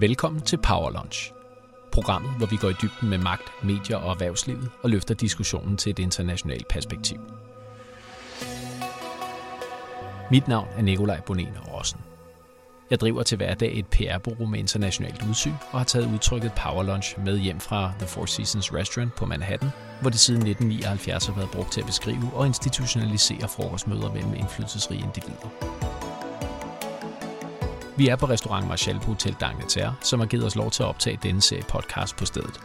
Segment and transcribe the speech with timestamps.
[0.00, 1.32] Velkommen til Power Lunch.
[1.92, 5.90] Programmet, hvor vi går i dybden med magt, medier og erhvervslivet og løfter diskussionen til
[5.90, 7.18] et internationalt perspektiv.
[10.30, 12.00] Mit navn er Nikolaj Bonen Rossen.
[12.90, 17.18] Jeg driver til hverdag et PR-bureau med internationalt udsyn og har taget udtrykket Power Lunch
[17.24, 19.70] med hjem fra The Four Seasons Restaurant på Manhattan,
[20.00, 25.02] hvor det siden 1979 har været brugt til at beskrive og institutionalisere frokostmøder mellem indflydelsesrige
[25.02, 25.75] individer.
[27.98, 30.88] Vi er på restaurant Marshall på Hotel Dagneterre, som har givet os lov til at
[30.88, 32.60] optage denne serie podcast på stedet.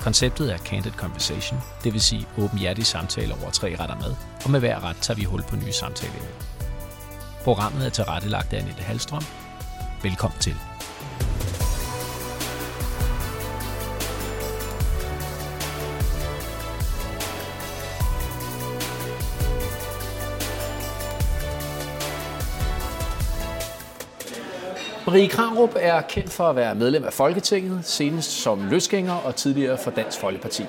[0.00, 4.14] Konceptet er Candid Conversation, det vil sige åbenhjertige samtaler over tre retter med,
[4.44, 6.12] og med hver ret tager vi hul på nye samtaler.
[7.44, 9.24] Programmet er tilrettelagt af Annette Halstrøm.
[10.02, 10.73] Velkommen til.
[25.14, 29.78] Marie Kranrup er kendt for at være medlem af Folketinget, senest som løsgænger og tidligere
[29.78, 30.62] for Dansk Folkeparti.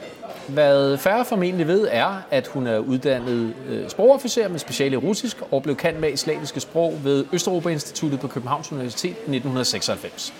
[0.47, 5.37] Hvad færre formentlig ved er, at hun er uddannet øh, sprogofficer med speciale i russisk
[5.51, 10.33] og blev kendt med islamiske sprog ved Østeuropa Instituttet på Københavns Universitet i 1996.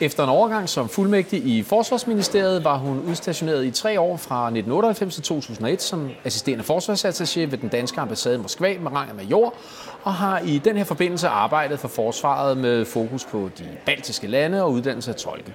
[0.00, 5.14] Efter en overgang som fuldmægtig i Forsvarsministeriet var hun udstationeret i tre år fra 1998
[5.14, 9.54] til 2001 som assisterende forsvarsattaché ved den danske ambassade i Moskva med rang af major,
[10.02, 14.62] og har i den her forbindelse arbejdet for forsvaret med fokus på de baltiske lande
[14.62, 15.52] og uddannelse af tolke.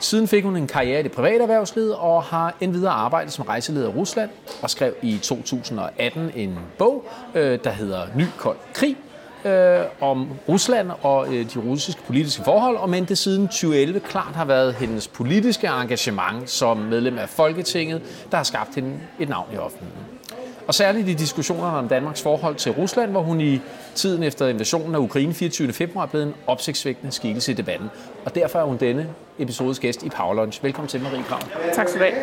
[0.00, 3.88] Siden fik hun en karriere i det private erhvervsliv og har endvidere arbejdet som rejseleder
[3.88, 4.30] i Rusland
[4.62, 8.96] og skrev i 2018 en bog, øh, der hedder Ny Kold Krig,
[9.44, 14.34] øh, om Rusland og øh, de russiske politiske forhold, og men det siden 2011 klart
[14.34, 19.48] har været hendes politiske engagement som medlem af Folketinget, der har skabt hende et navn
[19.54, 20.13] i offentligheden.
[20.66, 23.60] Og særligt i diskussionerne om Danmarks forhold til Rusland, hvor hun i
[23.94, 25.72] tiden efter invasionen af Ukraine 24.
[25.72, 27.90] februar blevet en opsigtsvækkende skikkelse i debatten.
[28.24, 29.06] Og derfor er hun denne
[29.38, 30.64] episodes gæst i Power Lunch.
[30.64, 31.40] Velkommen til, Marie Krav.
[31.74, 32.16] Tak skal du have.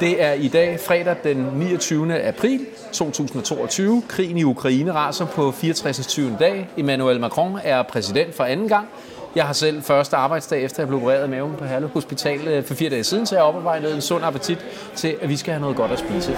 [0.00, 2.22] Det er i dag, fredag den 29.
[2.22, 4.02] april 2022.
[4.08, 6.06] Krigen i Ukraine raser på 64.
[6.06, 6.36] 20.
[6.40, 6.68] dag.
[6.76, 8.88] Emmanuel Macron er præsident for anden gang.
[9.34, 12.64] Jeg har selv første arbejdsdag efter jeg blev opereret af maven på Herlev Hospital øh,
[12.64, 14.58] for fire dage siden, så jeg har oparbejdet en sund appetit
[14.94, 16.36] til, at vi skal have noget godt at spise.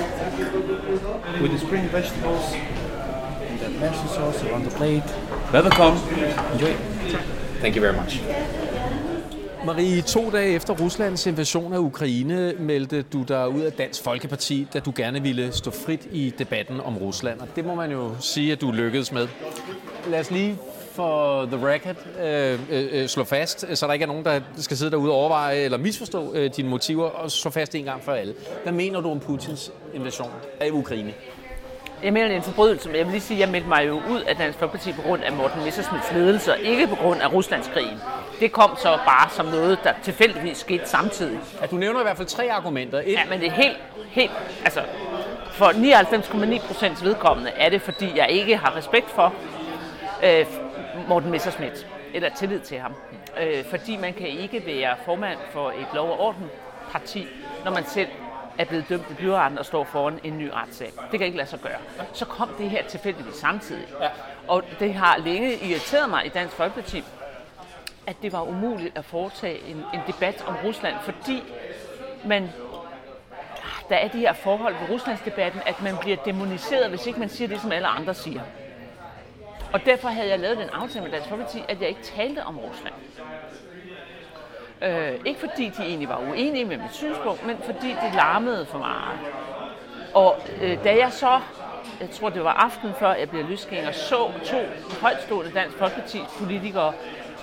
[1.41, 2.55] With the spring vegetables
[3.49, 5.09] and the mashed sauce on the plate.
[5.53, 5.97] Welcome.
[6.53, 6.75] Enjoy.
[7.61, 8.23] Thank you very much.
[9.67, 14.67] Marie, to dage efter Ruslands invasion af Ukraine meldte du dig ud af Dansk Folkeparti,
[14.75, 17.41] da du gerne ville stå frit i debatten om Rusland.
[17.41, 19.29] Og det må man jo sige, at du lykkedes med.
[20.11, 20.57] Lad os lige
[20.97, 24.91] for the record øh, øh, slå fast, så der ikke er nogen, der skal sidde
[24.91, 28.35] derude og overveje eller misforstå øh, dine motiver, og slå fast en gang for alle.
[28.63, 30.31] Hvad mener du om Putins invasion
[30.61, 31.15] af Ukraine?
[32.03, 33.87] Jeg mener, det er en forbrydelse, men jeg vil lige sige, at jeg meldte mig
[33.89, 37.21] jo ud af Dansk Folkeparti på grund af Morten Messersmiths ledelse, og ikke på grund
[37.21, 37.99] af Ruslandskrigen.
[38.41, 41.39] Det kom så bare som noget, der tilfældigvis skete samtidig.
[41.63, 42.99] At du nævner i hvert fald tre argumenter.
[42.99, 43.77] Et, Ja, men det er helt,
[44.11, 44.33] helt,
[44.65, 44.81] altså,
[45.53, 45.67] for
[46.61, 49.35] 99,9 procents vedkommende er det, fordi jeg ikke har respekt for
[50.25, 50.47] øh,
[51.09, 51.77] Morten Messersmith,
[52.15, 52.95] eller tillid til ham.
[53.41, 56.51] Øh, fordi man kan ikke være formand for et lov- og orden
[56.93, 57.27] parti,
[57.65, 58.09] når man selv
[58.59, 60.93] er blevet dømt i byretten og står foran en ny retssag.
[61.11, 62.07] Det kan ikke lade sig gøre.
[62.13, 63.87] Så kom det her tilfældigvis samtidig.
[64.01, 64.09] Ja.
[64.49, 67.05] Og det har længe irriteret mig i Dansk Folkeparti,
[68.07, 71.43] at det var umuligt at foretage en, en debat om Rusland, fordi
[72.25, 72.51] man
[73.89, 77.49] der er de her forhold ved Ruslandsdebatten, at man bliver demoniseret, hvis ikke man siger
[77.49, 78.41] det, som alle andre siger.
[79.77, 82.59] Og derfor havde jeg lavet den aftale med Dansk Folkeparti, at jeg ikke talte om
[82.59, 82.95] Rusland.
[84.83, 88.79] Øh, ikke fordi de egentlig var uenige med mit synspunkt, men fordi det larmede for
[88.79, 89.19] meget.
[90.15, 91.41] Og øh, da jeg så,
[92.01, 94.59] jeg tror det var aften før jeg blev løsgænger, så to
[95.01, 96.93] højtstående Dansk Folkeparti politikere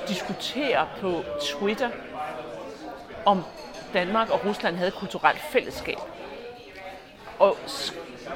[0.07, 1.89] diskutere på Twitter,
[3.25, 3.43] om
[3.93, 5.97] Danmark og Rusland havde et kulturelt fællesskab.
[7.39, 7.57] Og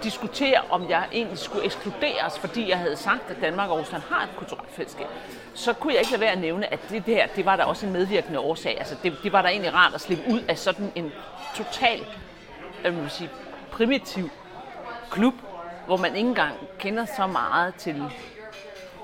[0.03, 4.23] diskutere, om jeg egentlig skulle ekskluderes, fordi jeg havde sagt, at Danmark og Rusland har
[4.23, 5.07] et kulturelt fællesskab,
[5.53, 7.85] så kunne jeg ikke lade være at nævne, at det der, det var der også
[7.85, 8.77] en medvirkende årsag.
[8.79, 11.11] Altså, det, det var der egentlig rart at slippe ud af sådan en
[11.55, 12.05] total,
[12.83, 13.29] jeg vil sige,
[13.71, 14.29] primitiv
[15.11, 15.33] klub,
[15.85, 18.03] hvor man ikke engang kender så meget til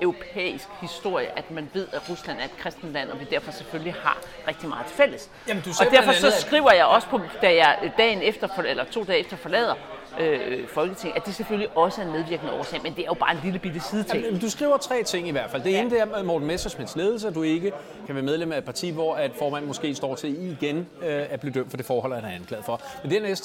[0.02, 3.94] europæisk historie, at man ved, at Rusland er et kristent land, og vi derfor selvfølgelig
[3.94, 5.30] har rigtig meget til fælles.
[5.48, 8.84] Jamen, du og derfor så andet, skriver jeg også på, da jeg dagen efter, eller
[8.84, 9.74] to dage efter forlader
[10.20, 13.32] øh, Folketinget, at det selvfølgelig også er en medvirkende årsag, men det er jo bare
[13.34, 14.24] en lille bitte sideting.
[14.24, 15.62] Jamen, Du skriver tre ting i hvert fald.
[15.62, 17.72] Det ene det er med Morten Messersmiths ledelse, at du ikke
[18.06, 21.40] kan være medlem af et parti, hvor at formanden måske står til igen øh, at
[21.40, 22.80] blive dømt for det forhold, han er anklaget for.
[23.02, 23.44] Men dernæst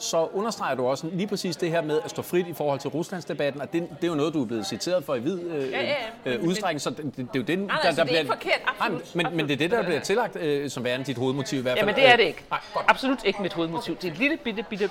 [0.00, 2.90] så understreger du også lige præcis det her med at stå frit i forhold til
[2.90, 5.70] Ruslandsdebatten, og det, det er jo noget, du er blevet citeret for i vid øh,
[5.70, 5.94] ja, ja,
[6.24, 6.32] ja.
[6.32, 8.22] Øh, udstrækning, så det, det, det er jo det, nej, der, altså, der det er
[8.22, 8.34] bliver...
[8.34, 11.18] Forkert, absolut, nej, men, men det er det, der bliver tillagt øh, som værende dit
[11.18, 11.88] hovedmotiv i hvert fald.
[11.88, 12.44] Jamen det er det ikke.
[12.50, 13.96] Nej, Absolut ikke mit hovedmotiv.
[13.96, 14.90] Det er et lille bitte, bitte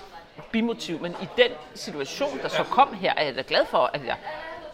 [0.52, 4.02] bimotiv, men i den situation, der så kom her, er jeg da glad for, at
[4.06, 4.16] jeg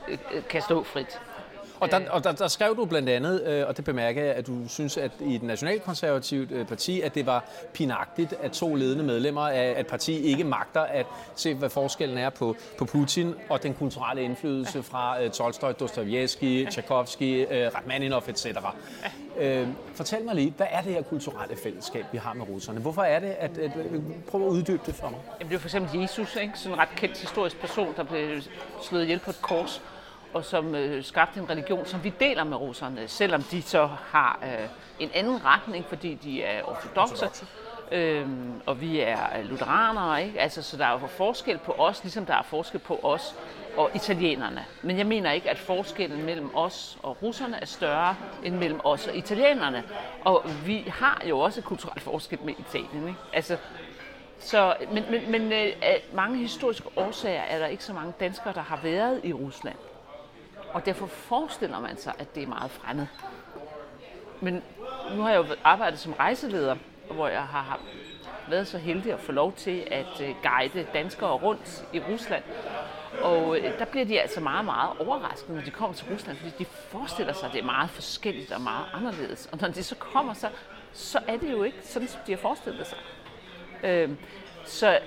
[0.08, 0.18] øh,
[0.50, 1.20] kan stå frit.
[1.82, 4.48] Og der, og der, der skrev du blandt andet, øh, og det bemærker jeg, at
[4.48, 9.04] du synes, at i et nationalkonservativt øh, parti, at det var pinagtigt, at to ledende
[9.04, 11.06] medlemmer af et parti ikke magter at
[11.36, 16.66] se, hvad forskellen er på, på Putin og den kulturelle indflydelse fra øh, Tolstoy, Dostojevski,
[16.70, 18.46] Tchaikovsky, øh, Rachmaninov etc.
[19.40, 22.80] Øh, fortæl mig lige, hvad er det her kulturelle fællesskab, vi har med russerne?
[22.80, 25.20] Hvorfor er det, at, at, at prøv at uddybe det for mig?
[25.40, 26.54] Jamen, det er for eksempel Jesus, ikke?
[26.56, 28.42] sådan en ret kendt historisk person, der blev
[28.82, 29.82] slået ihjel på et kors
[30.34, 34.40] og som øh, skabte en religion, som vi deler med russerne, selvom de så har
[34.44, 34.68] øh,
[35.00, 37.46] en anden retning, fordi de er ortodoxe.
[37.92, 40.40] Øhm, og vi er lutheranere, ikke?
[40.40, 43.36] Altså, så der er jo forskel på os, ligesom der er forskel på os
[43.78, 44.66] og italienerne.
[44.82, 49.08] Men jeg mener ikke, at forskellen mellem os og russerne er større end mellem os
[49.08, 49.84] og italienerne.
[50.26, 53.08] Og vi har jo også kulturelt forskel med Italien.
[53.08, 53.20] Ikke?
[53.34, 53.58] Altså,
[54.40, 58.54] så, men men, men øh, af mange historiske årsager er der ikke så mange danskere,
[58.54, 59.76] der har været i Rusland.
[60.74, 63.08] Og derfor forestiller man sig, at det er meget fremmed.
[64.42, 64.64] Men
[65.16, 66.76] nu har jeg jo arbejdet som rejseleder,
[67.12, 67.80] hvor jeg har
[68.50, 72.44] været så heldig at få lov til at øh, guide danskere rundt i Rusland.
[73.22, 76.52] Og øh, der bliver de altså meget, meget overraskede, når de kommer til Rusland, fordi
[76.60, 79.50] de forestiller sig, at det er meget forskelligt og meget anderledes.
[79.52, 80.50] Og når de så kommer, så,
[80.94, 82.98] så er det jo ikke sådan, som de har forestillet sig.
[83.84, 84.18] Øhm,
[84.66, 85.00] så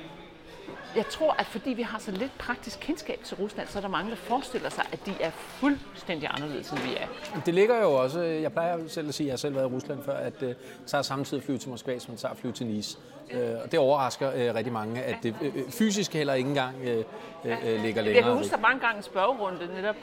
[0.97, 3.89] jeg tror, at fordi vi har så lidt praktisk kendskab til Rusland, så er der
[3.89, 7.07] mange, der forestiller sig, at de er fuldstændig anderledes, end vi er.
[7.47, 9.75] Det ligger jo også, jeg plejer selv at sige, at jeg har selv været i
[9.75, 12.67] Rusland før, at det uh, tager samtidig flyve til Moskva, som man tager flyve til
[12.67, 12.99] Nice.
[13.35, 15.35] Uh, og det overrasker uh, rigtig mange, at det
[15.69, 17.03] fysisk heller ikke engang ligger
[17.83, 18.05] længere.
[18.05, 19.97] Jeg kan huske, der mange gange en spørgerunde netop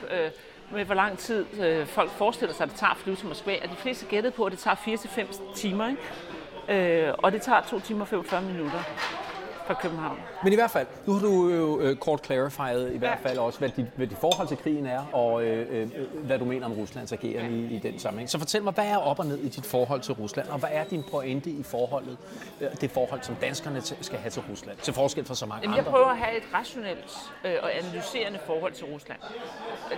[0.72, 1.46] med, hvor lang tid
[1.86, 3.58] folk forestiller sig, at det tager at flyve til Moskva.
[3.64, 7.14] Og de fleste gættede på, at det tager 4-5 timer, ikke?
[7.14, 8.84] Og det tager 2 timer og 45 minutter
[9.68, 10.18] fra København.
[10.44, 13.60] Men i hvert fald, nu har du jo øh, kort clarified i hvert fald også,
[13.60, 15.90] hvad dit, hvad dit forhold til krigen er, og øh, øh,
[16.25, 18.30] hvad du mener om Ruslands agerende i, i den sammenhæng.
[18.30, 20.69] Så fortæl mig, hvad er op og ned i dit forhold til Rusland, og hvad
[20.72, 22.18] er din pointe i forholdet,
[22.62, 25.78] øh, det forhold, som danskerne skal have til Rusland, til forskel fra så mange Jamen,
[25.78, 25.84] andre?
[25.84, 29.19] Jeg prøver at have et rationelt øh, og analyserende forhold til Rusland.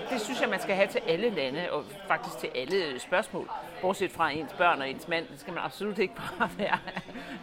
[0.10, 3.50] Det synes jeg, man skal have til alle lande, og faktisk til alle spørgsmål,
[3.81, 5.25] bortset fra ens børn og ens mand.
[5.31, 6.77] Det skal man absolut ikke bare være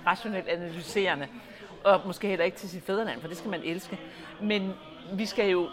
[0.06, 1.28] rationelt analyserende
[1.84, 3.98] og måske heller ikke til sit fædreland, for det skal man elske.
[4.40, 4.74] Men
[5.12, 5.68] vi skal jo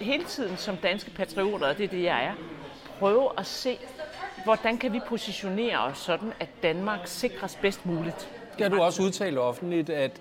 [0.00, 2.32] hele tiden som danske patrioter, og det er det, jeg er,
[2.98, 3.78] prøve at se,
[4.44, 8.28] hvordan kan vi positionere os sådan, at Danmark sikres bedst muligt.
[8.58, 10.20] Det har du også udtalt offentligt, at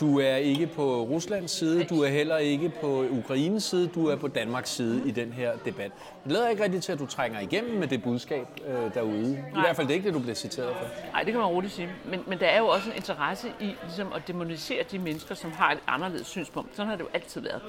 [0.00, 4.16] du er ikke på Ruslands side, du er heller ikke på Ukraines side, du er
[4.16, 5.90] på Danmarks side i den her debat.
[6.24, 9.32] Det lader ikke rigtigt til, at du trænger igennem med det budskab øh, derude.
[9.32, 9.40] Nej.
[9.40, 10.86] I hvert fald det er ikke det, du bliver citeret for.
[11.12, 11.88] Nej, det kan man roligt sige.
[12.04, 15.52] Men, men der er jo også en interesse i ligesom, at demonisere de mennesker, som
[15.52, 16.76] har et anderledes synspunkt.
[16.76, 17.62] Sådan har det jo altid været.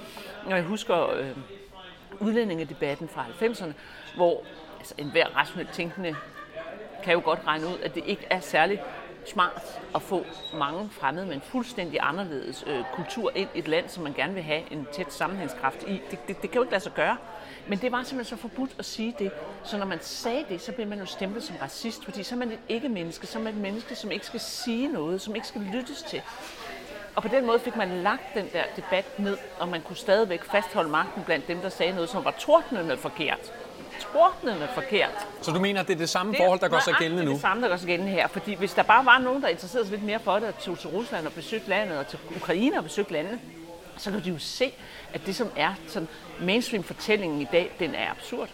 [0.50, 1.27] Når jeg husker øh,
[2.19, 3.74] udlændingedebatten fra 90'erne,
[4.16, 4.44] hvor
[4.80, 6.16] altså, enhver rationelt tænkende
[7.04, 8.81] kan jo godt regne ud, at det ikke er særlig
[9.30, 13.89] smart at få mange fremmede med en fuldstændig anderledes øh, kultur ind i et land,
[13.89, 16.01] som man gerne vil have en tæt sammenhængskraft i.
[16.12, 17.17] Det, det, det kan jo ikke lade sig gøre.
[17.67, 19.32] Men det var simpelthen så forbudt at sige det.
[19.63, 22.39] Så når man sagde det, så blev man jo stemplet som racist, fordi så er
[22.39, 25.48] man et ikke-menneske, så er man et menneske, som ikke skal sige noget, som ikke
[25.48, 26.22] skal lyttes til.
[27.15, 30.44] Og på den måde fik man lagt den der debat ned, og man kunne stadigvæk
[30.44, 33.53] fastholde magten blandt dem, der sagde noget, som var tordnende forkert
[34.00, 35.28] tordnende forkert.
[35.42, 37.30] Så du mener, det er det samme det forhold, der gør sig gældende nu?
[37.30, 38.28] det er det samme, der gør sig gældende her.
[38.28, 40.80] Fordi hvis der bare var nogen, der interesserede sig lidt mere for det, og tog
[40.80, 43.40] til Rusland og besøgte landet, og til Ukraine og besøgte landet,
[43.98, 44.74] så kan de jo se,
[45.14, 46.08] at det, som er sådan
[46.42, 48.50] mainstream-fortællingen i dag, den er absurd.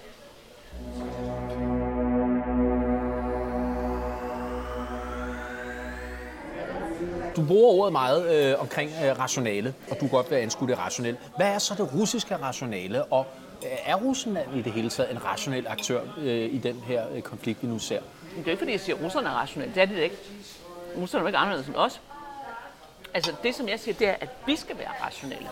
[7.35, 10.79] Du bruger ordet meget øh, omkring øh, rationale, og du kan godt være anskudt det
[10.79, 11.19] rationelle.
[11.35, 13.25] Hvad er så det russiske rationale, og
[13.63, 17.61] er Rusland i det hele taget en rationel aktør øh, i den her øh, konflikt,
[17.61, 17.99] vi nu ser?
[18.37, 19.75] Det er ikke, fordi jeg siger, at russerne er rationelle.
[19.75, 20.15] Det er det ikke.
[20.97, 22.01] Russerne er ikke anderledes end os.
[23.13, 25.49] Altså det, som jeg siger, det er, at vi skal være rationelle.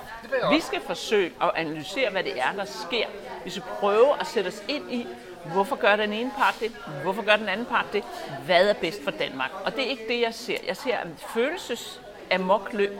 [0.51, 3.05] Vi skal forsøge at analysere, hvad det er, der sker.
[3.43, 5.07] Vi skal prøve at sætte os ind i,
[5.53, 6.71] hvorfor gør den ene part det?
[7.03, 8.03] Hvorfor gør den anden part det?
[8.45, 9.51] Hvad er bedst for Danmark?
[9.65, 10.57] Og det er ikke det, jeg ser.
[10.67, 12.01] Jeg ser en følelses
[12.31, 12.91] amokløb,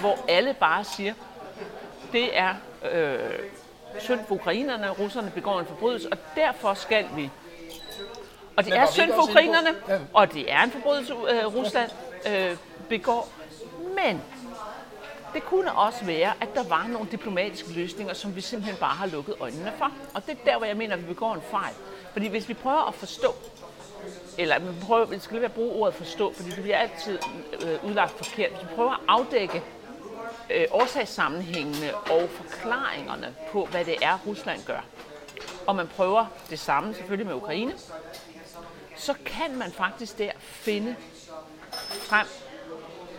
[0.00, 1.14] hvor alle bare siger,
[2.12, 2.54] det er
[2.92, 3.18] øh,
[3.98, 7.30] synd for ukrainerne, russerne begår en forbrydelse, og derfor skal vi.
[8.56, 9.68] Og det er synd for ukrainerne,
[10.14, 11.90] og det er en forbrydelse, uh, Rusland
[12.26, 12.56] uh,
[12.88, 13.28] begår.
[14.04, 14.22] Men
[15.34, 19.06] Det kunne også være, at der var nogle diplomatiske løsninger, som vi simpelthen bare har
[19.06, 19.92] lukket øjnene for.
[20.14, 21.74] Og det er der, hvor jeg mener, at vi begår en fejl.
[22.12, 23.34] Fordi hvis vi prøver at forstå,
[24.38, 27.18] eller vi prøver, vi skal lige være bruge ordet forstå, fordi det bliver altid
[27.66, 28.50] øh, udlagt forkert.
[28.50, 29.62] Hvis vi prøver at afdække
[30.54, 34.84] øh, årsagssammenhængene og forklaringerne på, hvad det er, Rusland gør,
[35.66, 37.72] og man prøver det samme selvfølgelig med Ukraine,
[38.96, 40.94] så kan man faktisk der finde
[41.90, 42.26] frem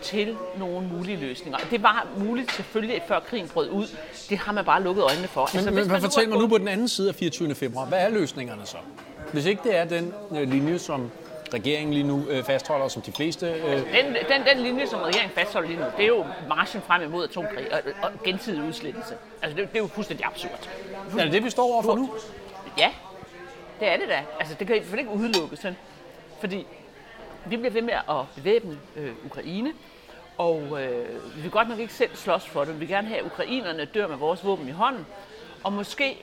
[0.02, 1.58] til nogle mulige løsninger.
[1.70, 3.86] Det var muligt selvfølgelig, før krigen brød ud.
[4.28, 5.48] Det har man bare lukket øjnene for.
[5.52, 7.54] Men, altså, men man fortæl mig nu på den anden side af 24.
[7.54, 8.76] februar, hvad er løsningerne så?
[9.32, 11.10] Hvis ikke det er den øh, linje, som
[11.54, 13.46] regeringen lige nu øh, fastholder, som de fleste...
[13.46, 13.72] Øh...
[13.72, 17.24] Den, den, den linje, som regeringen fastholder lige nu, det er jo marchen frem imod
[17.24, 19.14] atomkrig og, og gensidig udslettelse.
[19.42, 20.68] Altså, det, det er jo fuldstændig absurd.
[21.18, 22.14] Er det det, vi står overfor nu?
[22.78, 22.90] Ja,
[23.80, 24.24] det er det da.
[24.40, 25.58] Altså, det kan i ikke udelukkes.
[25.58, 25.76] Sådan.
[26.40, 26.66] Fordi
[27.46, 29.72] vi bliver ved med at bevæbne øh, Ukraine,
[30.38, 32.74] og øh, vi vil godt nok ikke selv slås for det.
[32.74, 35.06] Vi vil gerne have, at ukrainerne dør med vores våben i hånden.
[35.64, 36.18] Og måske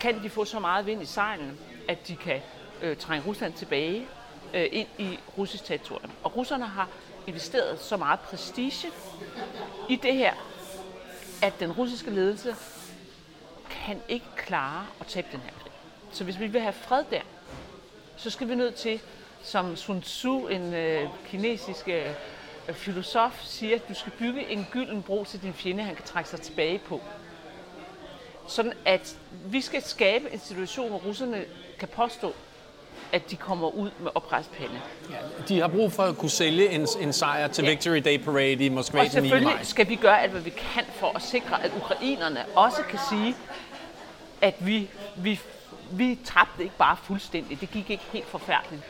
[0.00, 1.58] kan de få så meget vind i sejlen,
[1.88, 2.40] at de kan
[2.82, 4.06] øh, trænge Rusland tilbage
[4.54, 6.10] øh, ind i russisk territorium.
[6.22, 6.88] Og russerne har
[7.26, 8.88] investeret så meget prestige
[9.88, 10.34] i det her,
[11.42, 12.56] at den russiske ledelse
[13.70, 15.72] kan ikke klare at tabe den her krig.
[16.12, 17.20] Så hvis vi vil have fred der,
[18.16, 19.00] så skal vi nødt til,
[19.42, 25.02] som Sun Tzu, en øh, kinesisk øh, filosof, siger, at du skal bygge en gylden
[25.02, 27.00] bro til din fjende, han kan trække sig tilbage på.
[28.46, 31.44] Sådan at vi skal skabe en situation, hvor russerne
[31.78, 32.34] kan påstå,
[33.12, 34.80] at de kommer ud med oprejst pande.
[35.10, 35.16] Ja,
[35.48, 37.70] de har brug for at kunne sælge en, en sejr til ja.
[37.70, 41.12] Victory Day Parade i Moskva Og selvfølgelig skal vi gøre alt, hvad vi kan for
[41.16, 43.36] at sikre, at ukrainerne også kan sige,
[44.40, 45.40] at vi, vi,
[45.90, 47.60] vi tabte ikke bare fuldstændigt.
[47.60, 48.82] Det gik ikke helt forfærdeligt.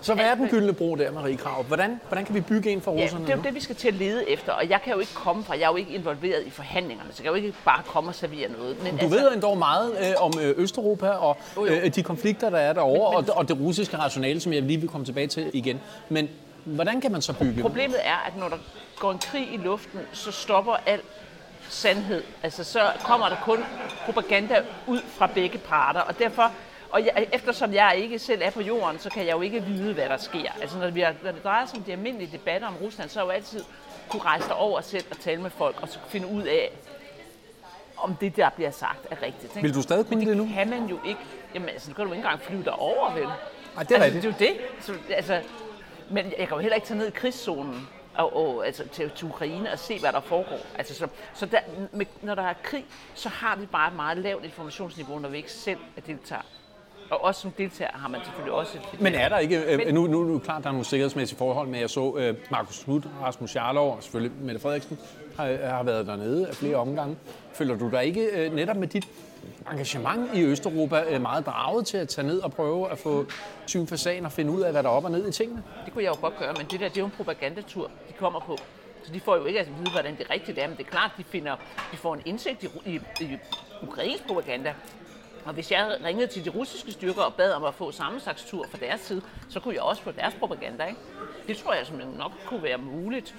[0.00, 1.62] Så hvad er den gyldne bro der, Marie Krav?
[1.62, 3.76] Hvordan, hvordan kan vi bygge en for russerne Ja, det er jo det, vi skal
[3.76, 4.52] til at lede efter.
[4.52, 7.22] Og jeg kan jo ikke komme fra, jeg er jo ikke involveret i forhandlingerne, så
[7.22, 8.82] jeg kan jo ikke bare komme og servere noget.
[8.82, 12.58] Men du altså, ved endda meget øh, om øh, Østeuropa og øh, de konflikter, der
[12.58, 15.26] er derovre, men, men, og, og det russiske rationale, som jeg lige vil komme tilbage
[15.26, 15.80] til igen.
[16.08, 16.28] Men
[16.64, 18.56] hvordan kan man så bygge Problemet er, at når der
[18.98, 21.04] går en krig i luften, så stopper alt
[21.68, 22.22] sandhed.
[22.42, 23.58] Altså, så kommer der kun
[24.04, 26.52] propaganda ud fra begge parter, og derfor
[26.92, 29.94] og jeg, eftersom jeg ikke selv er på jorden, så kan jeg jo ikke vide,
[29.94, 30.52] hvad der sker.
[30.60, 33.18] Altså når, vi har, når det drejer sig om de almindelige debatter om Rusland, så
[33.18, 33.64] har jeg jo altid
[34.08, 36.72] kunne rejse over selv og tale med folk, og så finde ud af,
[37.96, 39.56] om det, der bliver sagt, er rigtigt.
[39.56, 39.62] Ikke?
[39.62, 40.42] Vil du stadig kunne det, det nu?
[40.42, 41.20] det kan man jo ikke.
[41.54, 43.24] Jamen, altså, nu kan du ikke engang flyve derover, vel?
[43.76, 44.60] Ej, det er altså, det er jo det.
[44.80, 45.42] Så, altså,
[46.10, 49.28] men jeg kan jo heller ikke tage ned i krigszonen og, og, altså, til, til
[49.28, 50.58] Ukraine og se, hvad der foregår.
[50.78, 51.60] Altså, så så der,
[51.92, 55.36] med, når der er krig, så har vi bare et meget lavt informationsniveau, når vi
[55.36, 56.42] ikke selv er deltager.
[57.10, 59.00] Og også som deltager har man selvfølgelig også et...
[59.00, 59.72] Men er der ikke...
[59.72, 62.34] Øh, men, nu, nu, nu klart, der er nogle sikkerhedsmæssige forhold, men jeg så øh,
[62.50, 64.98] Markus Smudt, Rasmus Jarlov og selvfølgelig Mette Frederiksen
[65.36, 67.16] har, har været dernede af flere omgange.
[67.52, 69.08] Føler du dig ikke øh, netop med dit
[69.72, 73.26] engagement i Østeuropa øh, meget draget til at tage ned og prøve at få
[73.66, 75.62] tyven fasan og finde ud af, hvad der er op og ned i tingene?
[75.84, 78.12] Det kunne jeg jo godt gøre, men det der det er jo en propagandatur, de
[78.12, 78.56] kommer på.
[79.04, 81.10] Så de får jo ikke at vide, hvordan det rigtigt er, men det er klart,
[81.18, 81.56] de, finder,
[81.92, 83.38] de får en indsigt i, i, i
[83.82, 84.74] ukrainsk propaganda,
[85.50, 88.44] og hvis jeg ringede til de russiske styrker og bad om at få samme slags
[88.44, 90.84] tur fra deres side, så kunne jeg også få deres propaganda.
[90.84, 91.00] Ikke?
[91.46, 93.34] Det tror jeg simpelthen nok kunne være muligt.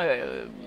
[0.00, 0.04] Øh,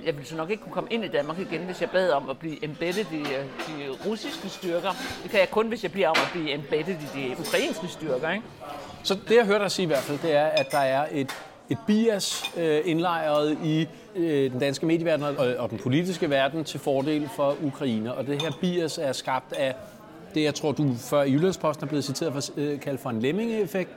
[0.05, 2.29] jeg ville så nok ikke kunne komme ind i Danmark igen, hvis jeg bad om
[2.29, 4.89] at blive embedded i øh, de russiske styrker.
[5.23, 8.31] Det kan jeg kun, hvis jeg bliver om at blive embedded i de ukrainske styrker.
[8.31, 8.45] Ikke?
[9.03, 11.31] Så det, jeg hørte dig sige i hvert fald, det er, at der er et,
[11.69, 16.79] et bias øh, indlejret i øh, den danske medieverden og, og den politiske verden til
[16.79, 18.13] fordel for Ukraine.
[18.13, 19.75] Og det her bias er skabt af
[20.35, 23.19] det, jeg tror, du før i Jyllandsposten er blevet citeret for, øh, kaldt for en
[23.19, 23.91] lemming-effekt,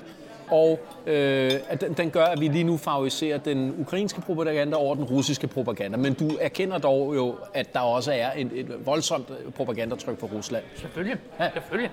[0.51, 4.95] og øh, at den, den gør, at vi lige nu favoriserer den ukrainske propaganda over
[4.95, 5.97] den russiske propaganda.
[5.97, 10.65] Men du erkender dog jo, at der også er et, et voldsomt propagandatryk for Rusland.
[10.77, 11.51] Selvfølgelig, ja.
[11.53, 11.91] selvfølgelig.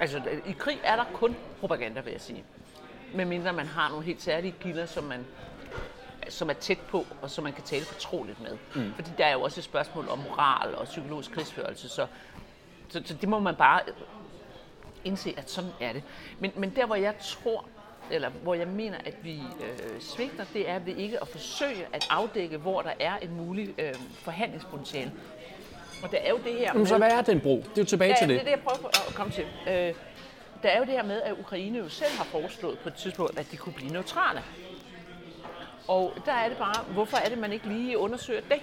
[0.00, 2.44] Altså, i krig er der kun propaganda, vil jeg sige.
[3.14, 5.24] Medmindre man har nogle helt særlige kilder, som man
[6.28, 8.56] som er tæt på, og som man kan tale fortroligt med.
[8.74, 8.92] Mm.
[8.94, 12.06] Fordi der er jo også et spørgsmål om moral og psykologisk krigsførelse, så
[12.92, 13.80] så, så det må man bare
[15.04, 16.02] indse, at sådan er det.
[16.40, 17.64] Men, men der, hvor jeg tror,
[18.10, 22.06] eller hvor jeg mener, at vi øh, svigter, det er ved ikke at forsøge at
[22.10, 25.12] afdække, hvor der er en mulig øh, forhandlingspotentiale.
[26.02, 26.86] Og der er jo det her med...
[26.86, 27.56] så hvad er den bro?
[27.56, 28.34] Det er jo tilbage ja, til det.
[28.34, 29.44] det er det, jeg prøver at komme til.
[29.44, 29.94] Øh,
[30.62, 33.38] der er jo det her med, at Ukraine jo selv har foreslået på et tidspunkt,
[33.38, 34.42] at de kunne blive neutrale.
[35.88, 38.60] Og der er det bare, hvorfor er det, man ikke lige undersøger det?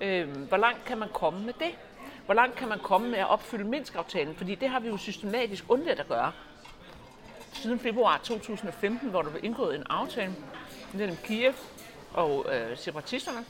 [0.00, 1.74] Øh, hvor langt kan man komme med det?
[2.26, 4.34] Hvor langt kan man komme med at opfylde Minsk-aftalen?
[4.34, 6.32] Fordi det har vi jo systematisk undladt at gøre.
[7.52, 10.34] Siden februar 2015, hvor der blev indgået en aftale
[10.92, 11.52] mellem Kiev
[12.14, 13.44] og øh, separatisterne,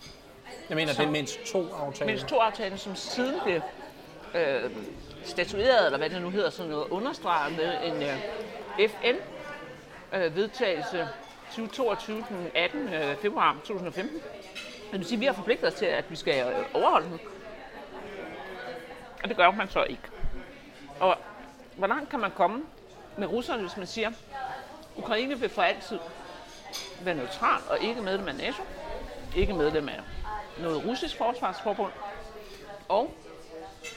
[0.69, 2.07] Jeg mener, som, det er mindst to aftaler.
[2.07, 3.61] Mindst to aftaler, som siden blev
[4.35, 4.71] øh,
[5.25, 8.19] statueret, eller hvad det nu hedder, sådan noget, understreget med en øh,
[10.11, 11.07] FN-vedtagelse øh,
[11.51, 12.89] 2022, 18.
[12.95, 14.21] Øh, februar 2015.
[14.93, 17.21] Det vil sige, at vi har forpligtet os til, at vi skal øh, overholde den.
[19.27, 20.03] Og det gør man så ikke.
[21.01, 21.17] Og
[21.77, 22.63] hvor langt kan man komme
[23.17, 24.11] med russerne, hvis man siger,
[24.97, 25.99] Ukraine vil for altid
[27.01, 28.63] være neutral og ikke medlem af NATO,
[29.37, 30.01] ikke medlem af
[30.63, 31.93] noget russisk forsvarsforbund,
[32.89, 33.15] og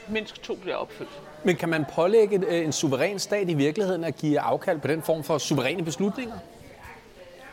[0.08, 1.20] Minsk 2 bliver opfyldt.
[1.44, 5.02] Men kan man pålægge øh, en suveræn stat i virkeligheden at give afkald på den
[5.02, 6.38] form for suveræne beslutninger?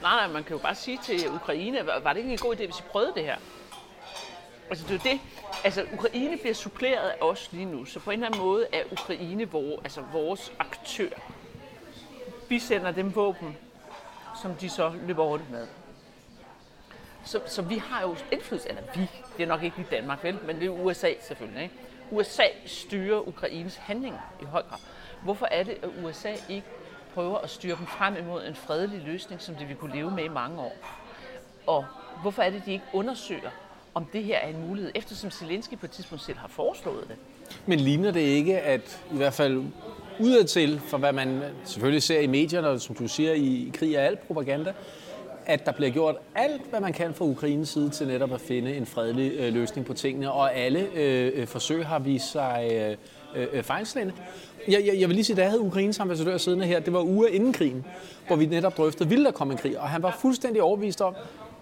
[0.02, 2.66] Nej, nej, man kan jo bare sige til Ukraine, var det ikke en god idé,
[2.66, 3.38] hvis I prøvede det her?
[4.70, 5.20] Altså, det er det.
[5.64, 8.84] Altså, Ukraine bliver suppleret af os lige nu, så på en eller anden måde er
[8.92, 11.10] Ukraine hvor, altså, vores aktør.
[12.50, 13.58] Vi sender dem våben,
[14.42, 15.68] som de så løber rundt med.
[17.26, 20.40] Så, så vi har jo indflydelse, eller vi, det er nok ikke i Danmark, vel,
[20.46, 21.64] men det er USA selvfølgelig.
[21.64, 21.76] Ikke?
[22.12, 24.80] USA styrer Ukraines handlinger i høj grad.
[25.24, 26.68] Hvorfor er det, at USA ikke
[27.14, 30.24] prøver at styre dem frem imod en fredelig løsning, som det vi kunne leve med
[30.24, 30.76] i mange år?
[31.68, 31.86] Og
[32.22, 33.50] hvorfor er det, de ikke undersøger,
[33.98, 37.16] om det her er en mulighed, eftersom Zelensky på et tidspunkt selv har foreslået det?
[37.66, 39.64] Men ligner det ikke, at i hvert fald
[40.20, 44.02] udadtil, for hvad man selvfølgelig ser i medierne, og som du siger, i krig er
[44.02, 44.74] alt propaganda,
[45.46, 48.76] at der bliver gjort alt, hvad man kan fra Ukraines side til netop at finde
[48.76, 52.70] en fredelig øh, løsning på tingene, og alle øh, øh forsøg har vist sig
[53.36, 54.14] øh, øh, fejlslagende.
[54.68, 57.02] Jeg, jeg, jeg vil lige sige, da jeg havde Ukraines ambassadør siddende her, det var
[57.02, 57.86] uger inden krigen,
[58.28, 61.16] hvor vi netop drøftede, ville der komme en krig, og han var fuldstændig overbevist om,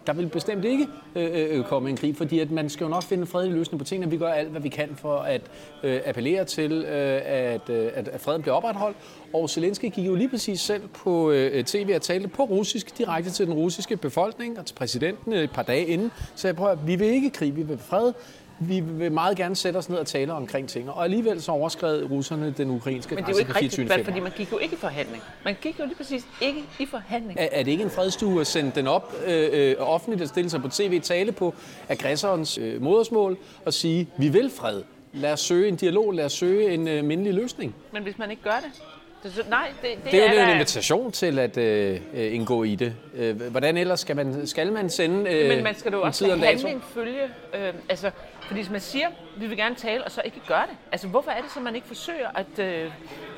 [0.07, 2.89] der vil bestemt ikke øh, øh, øh, komme en krig, fordi at man skal jo
[2.89, 4.11] nok finde en fredelig løsning på tingene.
[4.11, 5.41] Vi gør alt, hvad vi kan for at
[5.83, 8.97] øh, appellere til, øh, at, øh, at, at freden bliver opretholdt.
[9.33, 13.31] Og Zelensky gik jo lige præcis selv på øh, tv og talte på russisk direkte
[13.31, 16.11] til den russiske befolkning og til præsidenten øh, et par dage inden.
[16.35, 18.13] Så jeg prøver, at vi vil ikke krig, vi vil fred
[18.59, 20.89] vi vil meget gerne sætte os ned og tale omkring ting.
[20.89, 24.19] Og alligevel så overskred russerne den ukrainske grænse Men det er jo ikke rigtigt, fordi
[24.19, 25.23] man gik jo ikke i forhandling.
[25.43, 27.39] Man gik jo lige præcis ikke i forhandling.
[27.39, 30.49] Er, er det ikke en fredstue at sende den op øh, øh, offentligt og stille
[30.49, 31.53] sig på tv, tale på
[31.89, 34.81] aggressorens øh, modersmål og sige, vi vil fred.
[35.13, 37.75] Lad os søge en dialog, lad os søge en øh, mindelig løsning.
[37.91, 38.81] Men hvis man ikke gør det,
[39.25, 42.63] det, nej, det, det, det er, er jo en invitation til at øh, øh, indgå
[42.63, 42.95] i det.
[43.15, 46.45] Øh, hvordan ellers skal man, skal man sende øh, Men man skal jo også have
[46.45, 47.23] handling følge.
[47.53, 48.11] Øh, altså,
[48.47, 50.77] fordi hvis man siger, vi vil gerne tale, og så ikke gør det.
[50.91, 52.59] Altså, hvorfor er det så, man ikke forsøger at...
[52.59, 52.91] Øh,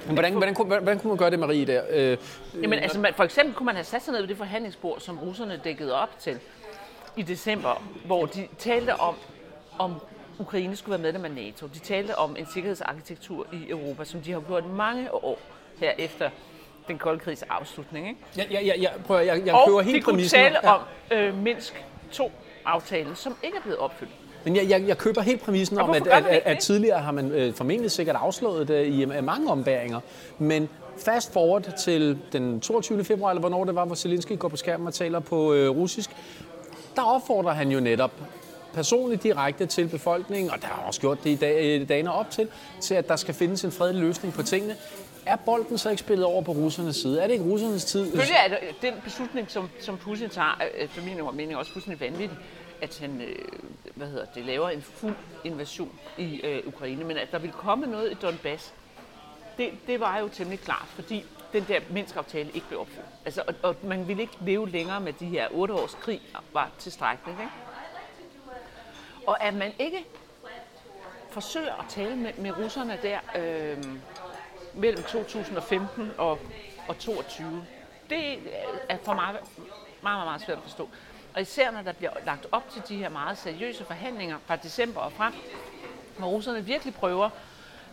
[0.05, 1.81] Men hvordan, hvordan, hvordan, hvordan kunne man gøre det, Marie, der?
[1.89, 2.17] Øh,
[2.61, 5.19] Jamen, altså, man, for eksempel kunne man have sat sig ned ved det forhandlingsbord, som
[5.19, 6.39] russerne dækkede op til
[7.15, 9.15] i december, hvor de talte om,
[9.79, 9.95] om
[10.39, 11.67] Ukraine skulle være medlem af NATO.
[11.67, 15.39] De talte om en sikkerhedsarkitektur i Europa, som de har gjort mange år
[15.79, 16.29] her efter
[16.87, 18.07] den kolde krigs afslutning.
[18.07, 18.19] Ikke?
[18.37, 21.85] Ja, ja, ja, ja, prøv, jeg, jeg og helt de kunne tale om øh, Minsk
[22.13, 24.11] 2-aftalen, som ikke er blevet opfyldt.
[24.47, 27.31] Men jeg, jeg, jeg køber helt præmissen om, at, at, at, at tidligere har man
[27.31, 29.99] øh, formentlig sikkert afslået det i øh, mange ombæringer.
[30.39, 33.03] Men fast forward til den 22.
[33.03, 36.09] februar, eller hvornår det var, hvor Zelensky går på skærmen og taler på øh, russisk,
[36.95, 38.11] der opfordrer han jo netop
[38.73, 42.47] personligt direkte til befolkningen, og der har også gjort det i dag, dagene op til,
[42.81, 44.75] til at der skal findes en fredelig løsning på tingene.
[45.25, 47.21] Er bolden så ikke spillet over på russernes side?
[47.21, 48.05] Er det ikke russernes tid?
[48.05, 52.37] Selvfølgelig er det, den beslutning, som, som Putin tager, efter min mening også fuldstændig vanvittig,
[52.81, 53.35] at han øh,
[53.95, 57.85] hvad hedder det, laver en fuld invasion i øh, Ukraine, men at der vil komme
[57.85, 58.73] noget i Donbass,
[59.57, 63.07] det, det var jo temmelig klart, fordi den der menneskeaftale ikke blev opfyldt.
[63.25, 66.21] Altså, og, og man ville ikke leve længere med de her otte års krig,
[66.53, 67.39] var tilstrækkeligt.
[67.39, 67.51] Ikke?
[69.27, 70.05] Og at man ikke
[71.29, 73.83] forsøger at tale med, med russerne der øh,
[74.73, 76.39] mellem 2015 og,
[76.87, 77.65] og 22,
[78.09, 78.39] det
[78.89, 79.45] er for mig meget,
[80.01, 80.89] meget, meget svært at forstå.
[81.33, 84.99] Og især når der bliver lagt op til de her meget seriøse forhandlinger fra december
[84.99, 85.33] og frem,
[86.17, 87.29] hvor russerne virkelig prøver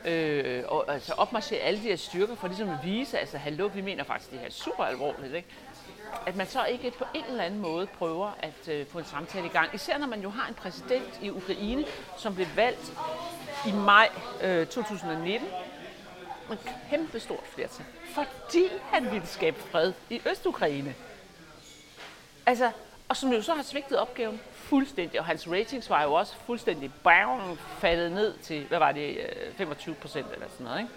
[0.04, 3.80] øh, og, altså opmarchere alle de her styrker for ligesom at vise, altså hallo, vi
[3.80, 5.48] mener faktisk, det her er super alvorligt, ikke?
[6.26, 9.46] at man så ikke på en eller anden måde prøver at øh, få en samtale
[9.46, 9.74] i gang.
[9.74, 11.84] Især når man jo har en præsident i Ukraine,
[12.18, 12.92] som blev valgt
[13.66, 14.08] i maj
[14.42, 15.48] øh, 2019
[16.48, 16.56] med
[16.90, 20.94] kæmpe stort flertal, fordi han ville skabe fred i Østukraine.
[22.46, 22.70] Altså,
[23.08, 26.92] og som jo så har svigtet opgaven fuldstændig, og hans ratings var jo også fuldstændig
[27.04, 29.18] bang, faldet ned til, hvad var det,
[29.56, 30.90] 25 øh, procent eller sådan noget, ikke?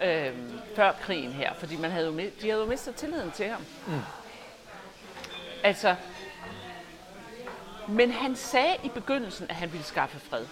[0.00, 3.60] Øhm, før krigen her, fordi man havde jo, de havde jo mistet tilliden til ham.
[3.86, 4.00] Mm.
[5.64, 5.96] Altså,
[7.88, 10.46] men han sagde i begyndelsen, at han ville skaffe fred.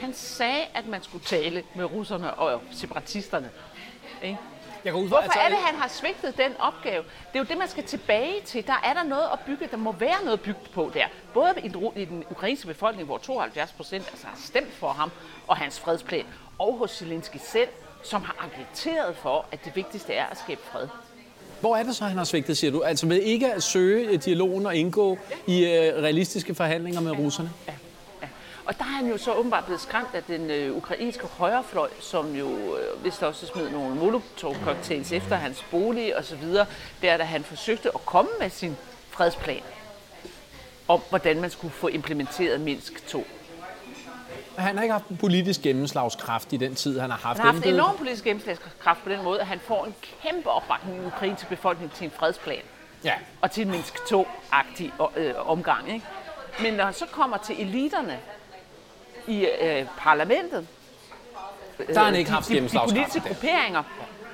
[0.00, 3.50] Han sagde, at man skulle tale med russerne og separatisterne.
[4.22, 4.38] Ikke?
[4.86, 7.02] Jeg går ud for, Hvorfor altså, er det, han har svigtet den opgave?
[7.02, 8.66] Det er jo det, man skal tilbage til.
[8.66, 9.68] Der er der noget at bygge.
[9.70, 11.06] Der må være noget bygget på der.
[11.34, 15.10] Både i den, i den ukrainske befolkning, hvor 72 procent altså har stemt for ham
[15.46, 16.24] og hans fredsplan,
[16.58, 17.68] og hos Zelensky selv,
[18.02, 20.88] som har agiteret for, at det vigtigste er at skabe fred.
[21.60, 22.82] Hvor er det så, han har svigtet, siger du?
[22.82, 25.18] Altså ved ikke at søge dialogen og indgå
[25.48, 25.52] ja.
[25.52, 27.18] i uh, realistiske forhandlinger med ja.
[27.18, 27.50] russerne?
[27.68, 27.72] Ja.
[28.66, 32.34] Og der er han jo så åbenbart blevet skræmt af den øh, ukrainske højrefløj, som
[32.34, 36.44] jo øh, vist også smed nogle molotov-cocktails efter hans bolig osv.,
[37.02, 38.76] der da han forsøgte at komme med sin
[39.10, 39.62] fredsplan
[40.88, 43.26] om, hvordan man skulle få implementeret Minsk 2.
[44.58, 47.38] Han har ikke haft politisk gennemslagskraft i den tid, han har haft.
[47.38, 50.96] Han har haft enorm politisk gennemslagskraft på den måde, at han får en kæmpe opbakning
[50.96, 52.62] i den ukrainske befolkning til en fredsplan.
[53.04, 53.14] Ja.
[53.40, 55.92] Og til en Minsk 2-agtig øh, omgang.
[55.94, 56.06] Ikke?
[56.62, 58.18] Men når han så kommer til eliterne,
[59.28, 60.68] i øh, parlamentet,
[61.78, 63.82] der har han ikke haft de, de, de politiske grupperinger,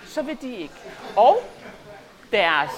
[0.07, 0.74] så vil de ikke.
[1.16, 1.42] Og
[2.33, 2.70] deres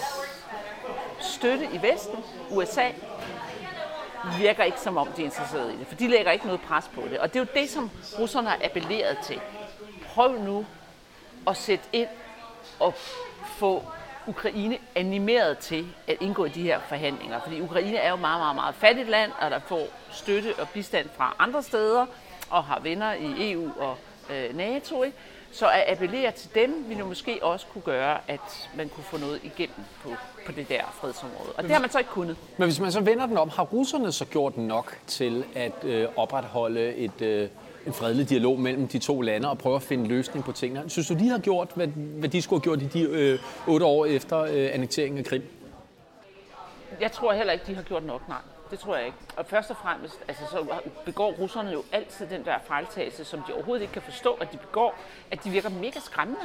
[1.21, 2.19] støtte i Vesten,
[2.51, 2.89] USA,
[4.39, 6.85] virker ikke som om, de er interesserede i det, for de lægger ikke noget pres
[6.95, 7.19] på det.
[7.19, 9.41] Og det er jo det, som russerne har appelleret til.
[10.07, 10.67] Prøv nu
[11.47, 12.09] at sætte ind
[12.81, 12.95] og
[13.57, 13.83] få
[14.27, 17.41] Ukraine animeret til at indgå i de her forhandlinger.
[17.41, 21.09] Fordi Ukraine er jo meget, meget, meget fattigt land, og der får støtte og bistand
[21.17, 22.07] fra andre steder,
[22.51, 23.97] og har venner i EU og
[24.31, 25.03] øh, NATO.
[25.03, 25.17] Ikke?
[25.53, 29.19] Så at appellere til dem ville jo måske også kunne gøre, at man kunne få
[29.19, 30.11] noget igennem på,
[30.47, 31.53] på det der fredsområde.
[31.57, 32.37] Og det har man så ikke kunnet.
[32.57, 36.09] Men hvis man så vender den om, har russerne så gjort nok til at øh,
[36.17, 37.23] opretholde et...
[37.23, 37.49] Øh
[37.87, 40.91] en fredelig dialog mellem de to lande og prøve at finde løsning på tingene.
[40.91, 43.87] Synes du, de har gjort, hvad, hvad de skulle have gjort i de øh, otte
[43.87, 45.43] år efter øh, annekteringen af Krim?
[47.01, 48.39] Jeg tror heller ikke, de har gjort nok, nej.
[48.71, 49.19] Det tror jeg ikke.
[49.37, 50.67] Og først og fremmest, altså, så
[51.05, 54.57] begår russerne jo altid den der fejltagelse, som de overhovedet ikke kan forstå, at de
[54.57, 54.99] begår,
[55.31, 56.41] at de virker mega skræmmende.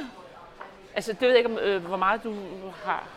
[0.94, 2.34] Altså, det ved jeg ikke, øh, hvor meget du
[2.84, 3.08] har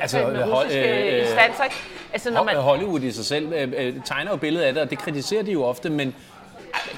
[0.00, 1.76] Altså, hold, øh, instanser, ikke?
[2.12, 2.56] Altså, når man...
[2.56, 5.52] Hollywood i sig selv øh, øh, tegner jo billedet af det, og det kritiserer de
[5.52, 6.14] jo ofte, men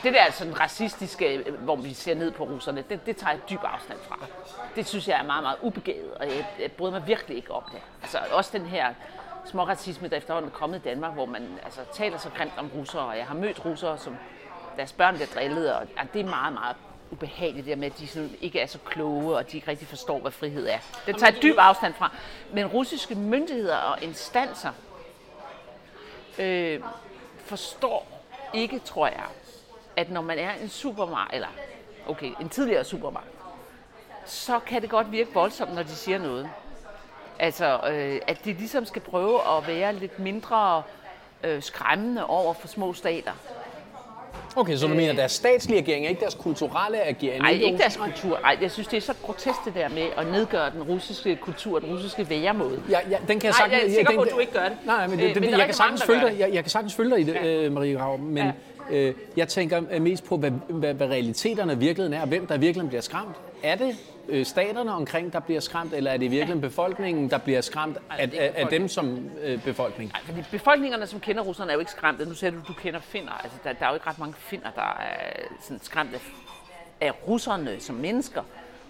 [0.02, 3.40] det der sådan racistiske, øh, hvor vi ser ned på russerne, det, det tager jeg
[3.50, 4.18] dyb afstand fra.
[4.76, 7.62] Det synes jeg er meget, meget ubegavet, og jeg, jeg bryder mig virkelig ikke om
[7.72, 7.80] det.
[8.02, 8.94] Altså også den her
[9.44, 12.70] små racisme, der efterhånden er kommet i Danmark, hvor man altså, taler så grimt om
[12.76, 14.16] russere, og jeg har mødt russere, som
[14.76, 16.76] deres børn bliver drillet, og altså, det er meget, meget
[17.10, 20.18] ubehageligt, det med, at de sådan ikke er så kloge, og de ikke rigtig forstår,
[20.18, 20.78] hvad frihed er.
[21.06, 22.12] Det tager jeg dyb afstand fra.
[22.52, 24.72] Men russiske myndigheder og instanser
[26.38, 26.80] øh,
[27.44, 29.24] forstår ikke, tror jeg,
[29.98, 31.48] at når man er en supermarked, eller
[32.08, 33.30] okay, en tidligere supermarked,
[34.26, 36.48] så kan det godt virke voldsomt, når de siger noget.
[37.38, 40.82] Altså, øh, at de ligesom skal prøve at være lidt mindre
[41.44, 43.32] øh, skræmmende over for små stater.
[44.56, 47.42] Okay, så du mener, deres statslige agering er ikke deres kulturelle agering?
[47.42, 48.38] Nej, ikke deres kultur.
[48.42, 51.78] Nej, jeg synes, det er så grotesk det der med at nedgøre den russiske kultur,
[51.78, 52.82] den russiske væremåde.
[52.90, 53.72] Ja, ja, den kan jeg sagtens...
[53.72, 54.78] Nej, jeg er sikker på, at du ikke gør det.
[54.84, 57.10] Nej, men, det, det, men jeg, kan sagtens følge dig, jeg, jeg kan sagtens følge
[57.10, 57.46] dig i det, ja.
[57.46, 58.44] øh, Marie Grav, men...
[58.44, 58.52] Ja.
[58.90, 62.88] Øh, jeg tænker mest på, hvad, hvad, hvad realiteterne virkelig er, og hvem der virkelig
[62.88, 63.36] bliver skræmt.
[63.62, 63.96] Er det
[64.28, 68.30] øh, staterne omkring, der bliver skræmt, eller er det virkelig befolkningen, der bliver skræmt af,
[68.38, 70.12] af, af dem som øh, befolkning?
[70.14, 72.24] Ej, fordi befolkningerne, som kender russerne, er jo ikke skræmte.
[72.24, 73.32] Nu siger du, du kender finner.
[73.32, 76.20] Altså, der, der er jo ikke ret mange finner, der er sådan skræmt af,
[77.00, 78.42] af russerne som mennesker.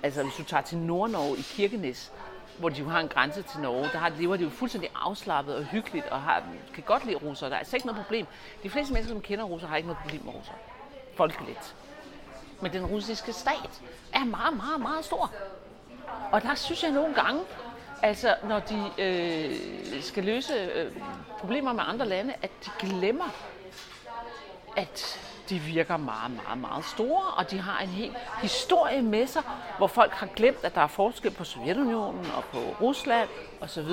[0.03, 2.13] Altså, hvis du tager til Nordnorge i Kirkenes,
[2.59, 5.55] hvor de jo har en grænse til Norge, der har, lever de jo fuldstændig afslappet
[5.57, 6.43] og hyggeligt, og har,
[6.75, 7.51] kan godt lide russere.
[7.51, 8.27] Der er altså ikke noget problem.
[8.63, 10.57] De fleste mennesker, som kender russere, har ikke noget problem med russere.
[11.17, 11.75] Folkeligt.
[12.61, 13.83] Men den russiske stat
[14.15, 15.33] er meget, meget, meget stor.
[16.33, 17.43] Og der synes jeg nogle gange,
[18.03, 20.93] altså når de øh, skal løse øh,
[21.39, 23.29] problemer med andre lande, at de glemmer,
[24.77, 29.43] at de virker meget, meget, meget store, og de har en hel historie med sig,
[29.79, 33.29] hvor folk har glemt, at der er forskel på Sovjetunionen og på Rusland
[33.61, 33.91] osv.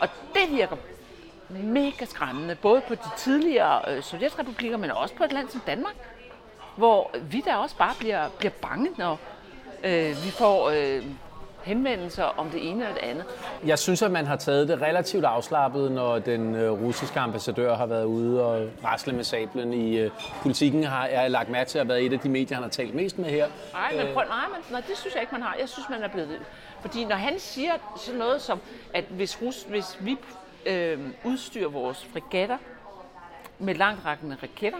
[0.00, 0.76] Og det virker
[1.48, 5.94] mega skræmmende, både på de tidligere øh, sovjetrepublikker, men også på et land som Danmark,
[6.76, 9.18] hvor vi der også bare bliver, bliver bange, når
[9.84, 11.04] øh, vi får øh,
[11.62, 13.24] henvendelser om det ene og det andet.
[13.64, 17.86] Jeg synes, at man har taget det relativt afslappet, når den øh, russiske ambassadør har
[17.86, 20.10] været ude og rasle med sablen i øh,
[20.42, 20.84] politikken.
[20.84, 23.18] Har jeg lagt mærke til at være et af de medier, han har talt mest
[23.18, 23.48] med her.
[23.72, 25.56] Nej, men prøv, nej, men, nej, det synes jeg ikke, man har.
[25.60, 26.40] Jeg synes, man er blevet...
[26.80, 28.60] Fordi når han siger sådan noget som,
[28.94, 30.18] at hvis, Rus, hvis vi
[30.66, 32.58] øh, udstyrer vores fregatter
[33.58, 34.78] med langtrækkende raketter,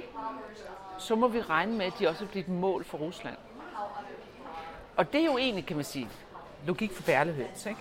[0.99, 3.37] så må vi regne med, at de også bliver et mål for Rusland.
[4.97, 6.09] Og det er jo egentlig, kan man sige,
[6.67, 7.81] logik for bærlehøns, ikke?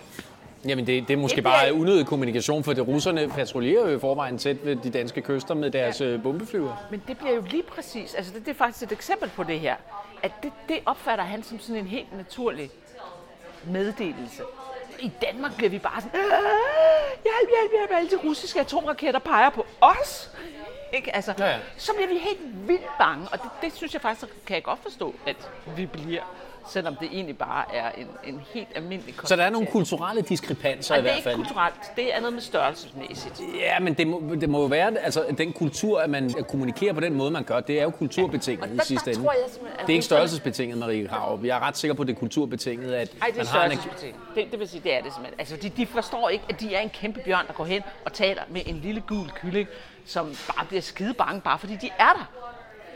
[0.64, 1.56] Jamen det, det er måske det bliver...
[1.56, 5.54] bare unødig kommunikation, for det russerne patruljerer jo i forvejen tæt ved de danske kyster
[5.54, 6.06] med deres ja.
[6.06, 6.76] Øh, bombeflyver.
[6.90, 9.60] Men det bliver jo lige præcis, altså det, det er faktisk et eksempel på det
[9.60, 9.76] her,
[10.22, 12.70] at det, det opfatter han som sådan en helt naturlig
[13.64, 14.42] meddelelse.
[14.98, 19.66] I Danmark bliver vi bare sådan, hjælp, hjælp, hjælp, alle de russiske atomraketter peger på
[19.80, 20.30] os.
[20.92, 21.16] Ikke?
[21.16, 21.58] Altså, ja, ja.
[21.76, 24.78] Så bliver vi helt vildt bange, og det, det synes jeg faktisk, kan jeg godt
[24.82, 26.22] forstå, at vi bliver
[26.68, 30.96] selvom det egentlig bare er en, en helt almindelig Så der er nogle kulturelle diskrepanser
[30.96, 31.24] i hvert fald?
[31.24, 31.96] det er ikke kulturelt.
[31.96, 33.40] Det er noget med størrelsesmæssigt.
[33.60, 37.00] Ja, men det må, det må jo være, altså den kultur, at man kommunikerer på
[37.00, 38.74] den måde, man gør, det er jo kulturbetinget ja.
[38.74, 39.22] der, i sidste ende.
[39.80, 41.40] det er ikke størrelsesbetinget, Marie Krav.
[41.44, 43.64] Jeg er ret sikker på, at det er kulturbetinget, at Ej, det er man har
[43.64, 43.78] en...
[44.34, 45.40] Det, det vil sige, det er det simpelthen.
[45.40, 48.12] Altså, de, de forstår ikke, at de er en kæmpe bjørn, der går hen og
[48.12, 49.68] taler med en lille gul kylling,
[50.04, 52.49] som bare bliver skide bange, bare fordi de er der.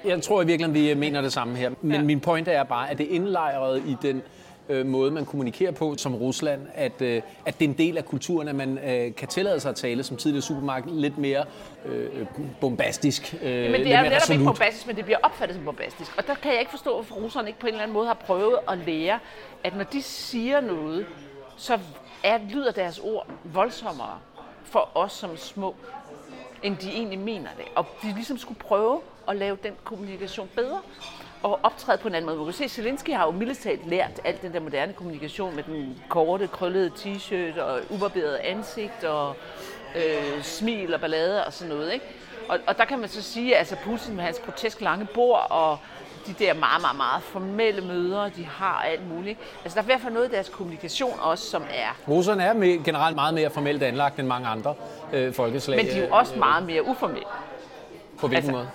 [0.05, 1.71] Jeg tror i virkeligheden, vi mener det samme her.
[1.83, 2.03] Men ja.
[2.03, 4.23] min pointe er bare, at det er indlejret i den
[4.69, 8.05] øh, måde, man kommunikerer på som Rusland, at, øh, at det er en del af
[8.05, 11.45] kulturen, at man øh, kan tillade sig at tale som tidligere supermarked lidt mere
[11.85, 12.27] øh,
[12.61, 13.35] bombastisk.
[13.43, 16.19] Øh, men det er jo netop ikke bombastisk, men det bliver opfattet som bombastisk.
[16.19, 18.14] Og der kan jeg ikke forstå, hvorfor russerne ikke på en eller anden måde har
[18.14, 19.19] prøvet at lære,
[19.64, 21.07] at når de siger noget,
[21.57, 21.79] så
[22.23, 24.19] er, lyder deres ord voldsommere
[24.64, 25.75] for os som små,
[26.62, 27.64] end de egentlig mener det.
[27.75, 30.81] Og de ligesom skulle prøve at lave den kommunikation bedre
[31.43, 32.37] og optræde på en anden måde.
[32.37, 36.03] Man kan se, Zelensky har jo mildest lært alt den der moderne kommunikation med den
[36.09, 39.37] korte, krøllede t-shirt og ubarberet ansigt og
[39.97, 41.93] øh, smil og ballade og sådan noget.
[41.93, 42.05] Ikke?
[42.49, 45.47] Og, og der kan man så sige, at altså Putin med hans grotesk lange bord
[45.51, 45.79] og
[46.27, 49.39] de der meget, meget, meget formelle møder, de har alt muligt.
[49.65, 52.09] Altså der er i hvert fald noget af deres kommunikation også, som er...
[52.09, 54.75] Russerne er med, generelt meget mere formelt anlagt end mange andre
[55.13, 55.77] øh, folkeslag.
[55.77, 57.29] Men de er jo også meget mere uformelle.
[58.19, 58.69] På hvilken altså, måde?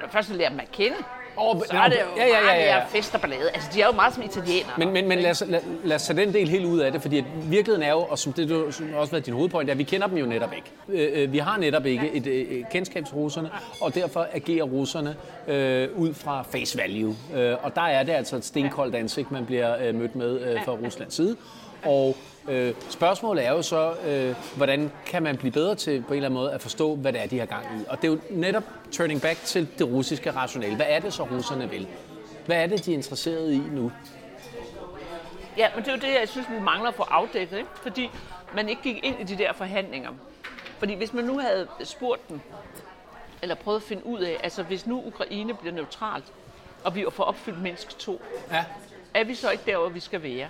[0.00, 0.96] Når først lærer dem at kende,
[1.40, 2.84] Oh, så er det jo ja, ja, ja, ja.
[2.88, 3.50] fest og ballade.
[3.54, 4.72] Altså, de er jo meget som italienere.
[4.78, 7.02] Men, men, men lad, os, lad, lad os tage den del helt ud af det,
[7.02, 9.78] fordi virkeligheden er jo, og som det du, som også været din hovedpoint, er, at
[9.78, 10.72] vi kender dem jo netop ikke.
[10.88, 15.16] Øh, øh vi har netop ikke et, et kendskab til russerne, og derfor agerer russerne
[15.48, 17.16] øh, ud fra face value.
[17.34, 20.64] Øh, og der er det altså et stenkoldt ansigt, man bliver øh, mødt med øh,
[20.64, 21.36] fra Ruslands side.
[21.84, 22.16] Og
[22.48, 26.28] Øh, spørgsmålet er jo så, øh, hvordan kan man blive bedre til på en eller
[26.28, 27.84] anden måde at forstå, hvad det er, de har gang i.
[27.88, 30.76] Og det er jo netop turning back til det russiske rationale.
[30.76, 31.88] Hvad er det så, russerne vil?
[32.46, 33.92] Hvad er det, de er interesseret i nu?
[35.56, 37.70] Ja, men det er jo det, jeg synes, vi mangler at få afdækket, ikke?
[37.82, 38.10] fordi
[38.54, 40.10] man ikke gik ind i de der forhandlinger.
[40.78, 42.40] Fordi hvis man nu havde spurgt dem,
[43.42, 46.24] eller prøvet at finde ud af, altså hvis nu Ukraine bliver neutralt,
[46.84, 48.64] og vi får opfyldt Minsk 2, ja.
[49.14, 50.48] er vi så ikke der, hvor vi skal være?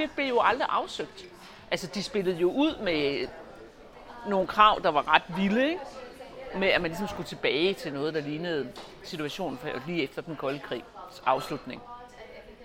[0.00, 1.24] Det blev jo aldrig afsøgt.
[1.70, 3.28] Altså, de spillede jo ud med
[4.28, 5.80] nogle krav, der var ret vilde, ikke?
[6.54, 8.72] med at man ligesom skulle tilbage til noget, der lignede
[9.04, 10.84] situationen for, lige efter den kolde krigs
[11.26, 11.82] afslutning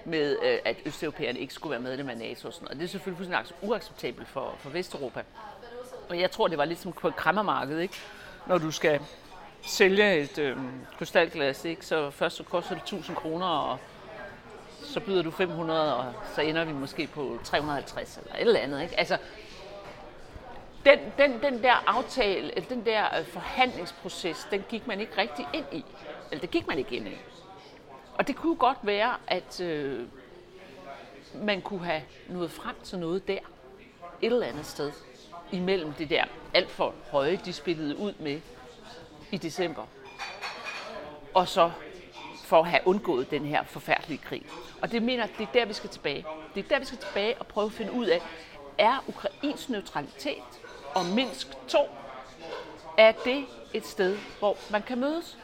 [0.06, 2.78] med, øh, at østeuropæerne ikke skulle være medlem af NATO og sådan noget.
[2.80, 5.24] Det er selvfølgelig fuldstændig uacceptabelt for, for Vesteuropa.
[6.10, 7.96] Og jeg tror, det var lidt som på et krammermarked, ikke?
[8.48, 9.00] Når du skal
[9.62, 10.58] sælge et øh,
[10.98, 11.86] krystalglas, ikke?
[11.86, 13.78] så først så koster det 1000 kroner, og
[14.86, 18.82] så byder du 500, og så ender vi måske på 350 eller et eller andet.
[18.82, 19.00] Ikke?
[19.00, 19.18] Altså,
[20.86, 25.48] den, den, den der aftale, eller den der øh, forhandlingsproces, den gik man ikke rigtig
[25.54, 25.86] ind i.
[26.32, 27.18] Eller det gik man ikke ind i.
[28.18, 30.08] Og det kunne godt være, at øh,
[31.34, 33.40] man kunne have nået frem til noget der,
[34.22, 34.92] et eller andet sted,
[35.52, 38.42] imellem det der alt for høje, de spillede ud med
[39.32, 39.86] i december,
[41.34, 41.72] og så
[42.46, 44.46] for at have undgået den her forfærdelige krig.
[44.86, 46.26] Og det mener det er der, vi skal tilbage.
[46.56, 48.22] Det er der, vi skal tilbage og prøve at finde ud af,
[48.78, 50.44] er Ukrains neutralitet
[50.94, 51.78] og Minsk 2,
[52.98, 55.38] er det et sted, hvor man kan mødes?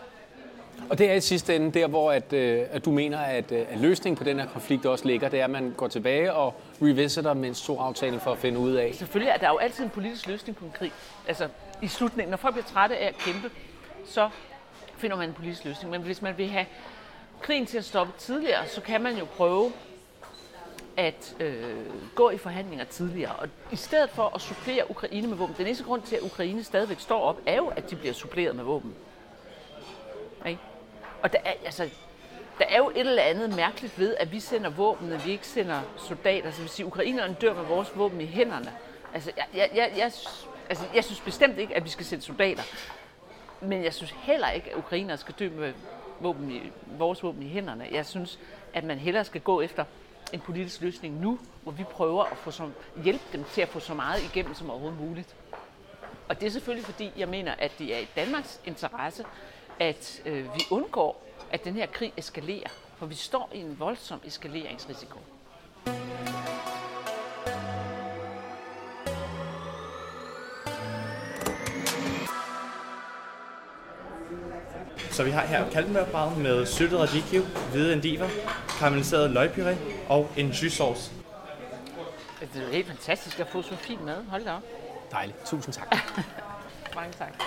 [0.90, 3.66] Og det er i sidste ende der, hvor at, øh, at du mener, at, øh,
[3.70, 6.62] at løsningen på den her konflikt også ligger, det er, at man går tilbage og
[6.82, 8.96] revisiter mindst to aftalen for at finde ud af.
[8.96, 10.92] Selvfølgelig er der jo altid en politisk løsning på en krig.
[11.28, 11.48] Altså
[11.82, 13.52] i slutningen, når folk bliver trætte af at kæmpe,
[14.06, 14.30] så
[14.98, 15.92] finder man en politisk løsning.
[15.92, 16.66] Men hvis man vil have
[17.42, 19.72] krigen til at stoppe tidligere, så kan man jo prøve
[20.98, 21.76] at øh,
[22.16, 23.36] gå i forhandlinger tidligere.
[23.36, 26.64] Og i stedet for at supplere Ukraine med våben, den eneste grund til, at Ukraine
[26.64, 28.96] stadigvæk står op, er jo, at de bliver suppleret med våben.
[30.42, 30.58] Okay?
[31.22, 31.90] Og der er, altså,
[32.60, 35.48] der er jo et eller andet mærkeligt ved, at vi sender våben, og vi ikke
[35.48, 36.52] sender soldater.
[36.52, 38.72] Så vil sige, at ukrainerne dør med vores våben i hænderne.
[39.14, 40.12] Altså, jeg, jeg, jeg, jeg,
[40.70, 42.64] altså, jeg synes bestemt ikke, at vi skal sende soldater.
[43.62, 45.74] Men jeg synes heller ikke, at ukrainere skal dø med
[46.22, 46.62] våben i,
[46.98, 47.88] vores våben i hænderne.
[47.92, 48.40] Jeg synes,
[48.74, 49.86] at man hellere skal gå efter
[50.34, 53.80] en politisk løsning nu, hvor vi prøver at få som, hjælpe dem til at få
[53.80, 55.36] så meget igennem som overhovedet muligt.
[56.30, 59.26] Og det er selvfølgelig fordi, jeg mener, at det er i Danmarks interesse,
[59.80, 62.70] at øh, vi undgår, at den her krig eskalerer.
[62.98, 65.20] For vi står i en voldsom eskaleringsrisiko.
[75.22, 78.28] Så vi har her kaldenmørbrad med syltet radicchio, hvide endiver,
[78.80, 79.76] karamelliseret løgpuré
[80.10, 81.12] og en jus-sauce.
[82.54, 84.16] Det er helt fantastisk at få så fin mad.
[84.30, 84.62] Hold da op.
[85.12, 85.38] Dejligt.
[85.46, 85.96] Tusind tak.
[86.96, 87.44] Mange tak.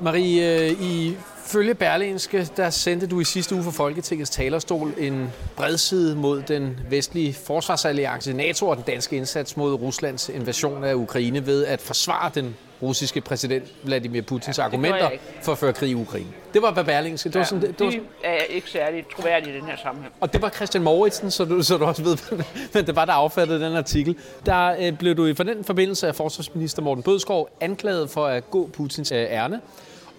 [0.00, 5.32] Marie, øh, i følge Berlinske, der sendte du i sidste uge fra Folketingets talerstol en
[5.56, 11.46] bredside mod den vestlige forsvarsalliance NATO og den danske indsats mod Ruslands invasion af Ukraine
[11.46, 15.10] ved at forsvare den russiske præsident Vladimir Putins ja, argumenter
[15.42, 16.26] for at føre krig i Ukraine.
[16.54, 17.28] Det var hvad Berlingske.
[17.28, 17.92] Det, var sådan, det, det var
[18.24, 20.14] er ikke særlig troværdigt i den her sammenhæng.
[20.20, 22.18] Og det var Christian Mauritsen, så du, så du også ved,
[22.74, 24.16] men det var der affattede den artikel.
[24.46, 28.50] Der øh, blev du i for den forbindelse af forsvarsminister Morten Bødskov anklaget for at
[28.50, 29.60] gå Putins øh, ærne.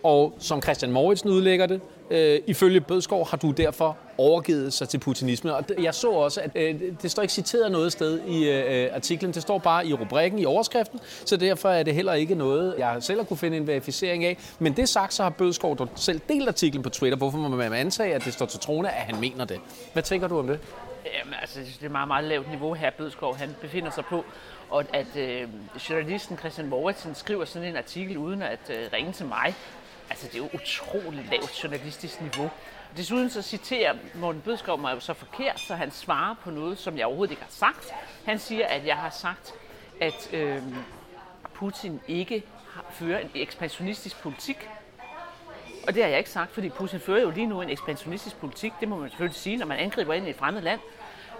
[0.03, 1.81] Og som Christian Mauritsen udlægger det,
[2.13, 5.55] øh, ifølge Bødskov har du derfor overgivet sig til putinisme.
[5.55, 8.89] Og jeg så også, at øh, det står ikke citeret noget sted i øh, øh,
[8.95, 9.31] artiklen.
[9.31, 12.97] Det står bare i rubrikken, i overskriften, så derfor er det heller ikke noget, jeg
[12.99, 14.37] selv har kunne finde en verificering af.
[14.59, 17.17] Men det sagt, så har Bødskov selv delt artiklen på Twitter.
[17.17, 19.59] Hvorfor må man antage, at det står til trone, at han mener det?
[19.93, 20.59] Hvad tænker du om det?
[21.19, 24.25] Jamen, altså, det er et meget, meget lavt niveau her, Bødskov han befinder sig på.
[24.69, 25.47] Og at øh,
[25.89, 29.55] journalisten Christian Moritzen skriver sådan en artikel uden at øh, ringe til mig,
[30.13, 32.51] Altså, det er jo utroligt lavt journalistisk niveau.
[32.97, 36.97] Desuden så citerer Morten Bødskov mig jo så forkert, så han svarer på noget, som
[36.97, 37.93] jeg overhovedet ikke har sagt.
[38.25, 39.53] Han siger, at jeg har sagt,
[40.01, 40.61] at øh,
[41.53, 42.43] Putin ikke
[42.91, 44.69] fører en ekspansionistisk politik.
[45.87, 48.73] Og det har jeg ikke sagt, fordi Putin fører jo lige nu en ekspansionistisk politik.
[48.79, 50.79] Det må man selvfølgelig sige, når man angriber ind i et fremmed land.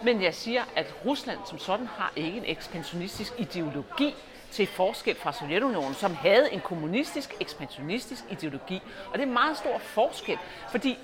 [0.04, 4.16] Men jeg siger, at Rusland som sådan har ikke en ekspansionistisk ideologi
[4.54, 8.82] til forskel fra Sovjetunionen, som havde en kommunistisk, ekspansionistisk ideologi.
[9.08, 10.38] Og det er en meget stor forskel,
[10.70, 10.98] fordi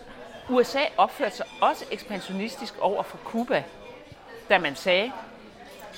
[0.50, 3.64] USA opførte sig også ekspansionistisk over for Kuba,
[4.50, 5.12] da man sagde,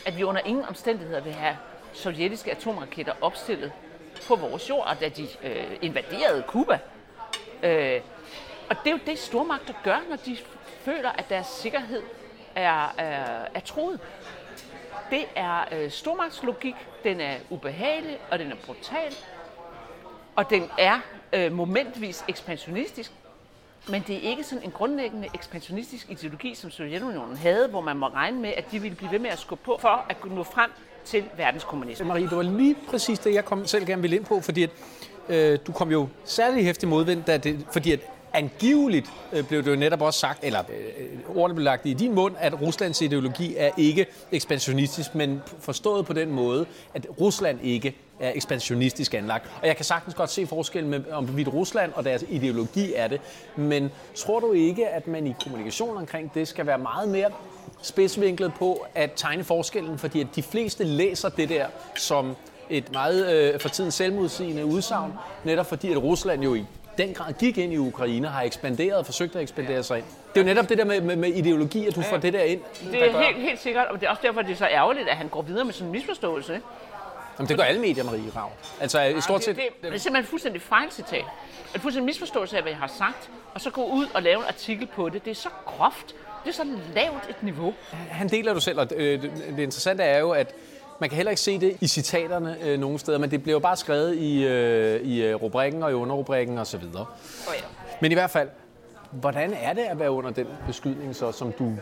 [0.05, 1.57] at vi under ingen omstændigheder vil have
[1.93, 3.71] sovjetiske atomraketter opstillet
[4.27, 6.79] på vores jord, da de øh, invaderede Kuba.
[7.63, 8.01] Øh,
[8.69, 10.37] og det er jo det, stormagter gør, når de
[10.85, 12.03] føler, at deres sikkerhed
[12.55, 13.99] er, er, er truet
[15.11, 19.13] det er øh, stormagtslogik, den er ubehagelig, og den er brutal,
[20.35, 20.99] og den er
[21.33, 23.11] øh, momentvis ekspansionistisk,
[23.89, 28.07] men det er ikke sådan en grundlæggende ekspansionistisk ideologi, som Sovjetunionen havde, hvor man må
[28.07, 30.43] regne med, at de ville blive ved med at skubbe på for at kunne nå
[30.43, 30.71] frem
[31.05, 32.05] til verdenskommunisme.
[32.05, 34.69] Marie, det var lige præcis det, jeg kom selv gerne ville ind på, fordi at,
[35.29, 37.99] øh, du kom jo særlig hæftig modvind, da det, fordi at
[38.33, 42.15] angiveligt øh, blev det jo netop også sagt, eller øh, ordene blev lagt i din
[42.15, 47.95] mund, at Ruslands ideologi er ikke ekspansionistisk, men forstået på den måde, at Rusland ikke
[48.19, 49.49] er ekspansionistisk anlagt.
[49.61, 53.07] Og jeg kan sagtens godt se forskellen med, om vidt Rusland og deres ideologi er
[53.07, 53.21] det,
[53.55, 57.29] men tror du ikke, at man i kommunikation omkring det skal være meget mere
[57.81, 61.65] spidsvinklet på at tegne forskellen, fordi at de fleste læser det der
[61.95, 62.35] som
[62.69, 65.13] et meget øh, for tiden selvmodsigende udsagn,
[65.43, 66.65] netop fordi at Rusland jo i
[66.97, 70.05] den grad gik ind i Ukraine, har ekspanderet og forsøgt at ekspandere sig ind.
[70.33, 72.43] Det er jo netop det der med, med, med ideologi, at du får det der
[72.43, 72.61] ind.
[72.91, 75.17] Det er helt, helt sikkert, og det er også derfor, det er så ærgerligt, at
[75.17, 76.53] han går videre med sådan en misforståelse.
[76.53, 76.65] Ikke?
[77.39, 78.51] Jamen, det gør alle medier, Marie Rav.
[78.81, 79.55] Altså, i stort set...
[79.55, 81.25] Det, det, det er simpelthen fuldstændig fejlcitat.
[81.75, 84.45] En fuldstændig misforståelse af, hvad jeg har sagt, og så gå ud og lave en
[84.47, 85.25] artikel på det.
[85.25, 86.15] Det er så groft.
[86.43, 86.63] Det er så
[86.95, 87.73] lavt et niveau.
[88.09, 90.55] Han deler du selv, og det, det interessante er jo, at
[91.01, 93.59] man kan heller ikke se det i citaterne øh, nogle steder, men det bliver jo
[93.59, 96.75] bare skrevet i, øh, i øh, rubrikken og i underrubrikken osv.
[96.75, 97.05] Oh,
[97.53, 97.61] ja.
[98.01, 98.49] Men i hvert fald,
[99.11, 101.77] hvordan er det at være under den beskydning, så, som du et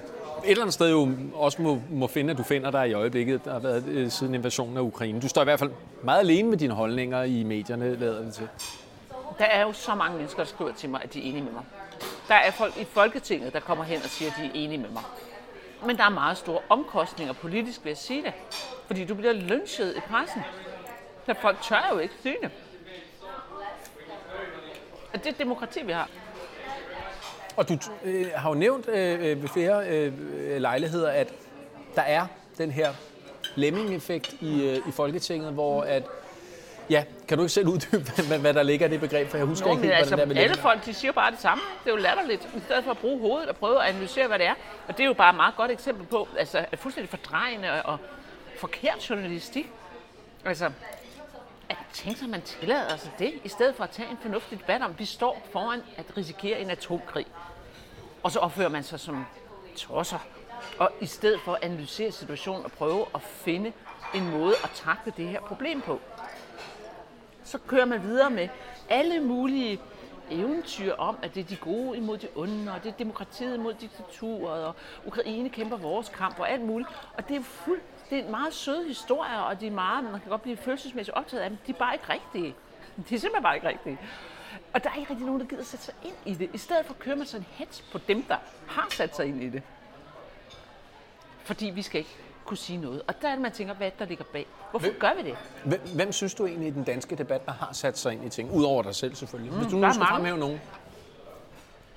[0.46, 3.52] eller andet sted jo også må, må finde, at du finder dig i øjeblikket, der
[3.52, 5.22] har været øh, siden invasionen af Ukraine.
[5.22, 5.72] Du står i hvert fald
[6.04, 8.48] meget alene med dine holdninger i medierne, lader det til.
[9.38, 11.52] Der er jo så mange mennesker, der skriver til mig, at de er enige med
[11.52, 11.64] mig.
[12.28, 14.90] Der er folk i Folketinget, der kommer hen og siger, at de er enige med
[14.90, 15.04] mig.
[15.86, 18.34] Men der er meget store omkostninger politisk ved at sige det.
[18.90, 20.42] Fordi du bliver lynchet i pressen.
[21.26, 22.52] Så folk tør jo ikke sige det.
[25.14, 26.10] Og det er demokrati, vi har.
[27.58, 30.14] Og du øh, har jo nævnt øh, øh ved flere øh,
[30.58, 31.34] lejligheder, at
[31.96, 32.94] der er den her
[33.56, 36.04] lemming-effekt i, øh, i Folketinget, hvor at
[36.90, 39.30] Ja, kan du ikke selv uddybe, hvad, hvad der ligger i det begreb?
[39.30, 41.40] For jeg husker Nå, ikke helt, altså, hvordan der Alle folk, de siger bare det
[41.40, 41.64] samme.
[41.84, 44.40] Det er jo latterligt, i stedet for at bruge hovedet og prøve at analysere, hvad
[44.40, 44.54] det er.
[44.88, 47.98] Og det er jo bare et meget godt eksempel på, altså, fuldstændig fordrejende og
[48.60, 49.72] forkert journalistik.
[50.46, 50.72] Altså,
[51.70, 54.60] at tænke sig, at man tillader sig det, i stedet for at tage en fornuftig
[54.60, 57.26] debat om, at vi står foran at risikere en atomkrig.
[58.24, 59.26] Og så opfører man sig som
[59.76, 60.20] tosser.
[60.80, 63.74] Og i stedet for at analysere situationen og prøve at finde
[64.16, 66.00] en måde at takle det her problem på
[67.50, 68.48] så kører man videre med
[68.90, 69.80] alle mulige
[70.32, 73.74] eventyr om, at det er de gode imod de onde, og det er demokratiet imod
[73.74, 76.90] diktaturet, og Ukraine kæmper vores kamp og alt muligt.
[77.14, 80.20] Og det er fuld, det er en meget søde historie, og de er meget, man
[80.22, 81.58] kan godt blive følelsesmæssigt optaget af dem.
[81.68, 82.56] De er bare ikke rigtige.
[83.10, 83.98] De er simpelthen bare ikke rigtige.
[84.74, 86.50] Og der er ikke rigtig nogen, der gider sætte sig ind i det.
[86.54, 88.38] I stedet for kører man sådan en hets på dem, der
[88.68, 89.64] har sat sig ind i det.
[91.44, 93.02] Fordi vi skal ikke kunne sige noget.
[93.08, 94.46] Og der er det, man tænker, hvad der ligger bag.
[94.72, 95.38] Hvorfor hvem, gør vi det?
[95.66, 98.30] Hvem, hvem synes du egentlig i den danske debat, der har sat sig ind i
[98.30, 98.52] ting?
[98.52, 99.54] Udover dig selv selvfølgelig.
[99.54, 100.62] Mm, Hvis du nu skal fremhæve nogen.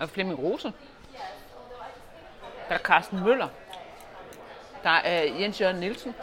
[0.00, 0.72] Er Flemming Rose.
[2.68, 3.48] Der er Carsten Møller.
[4.83, 6.14] Der er Jens Jørgen Nielsen.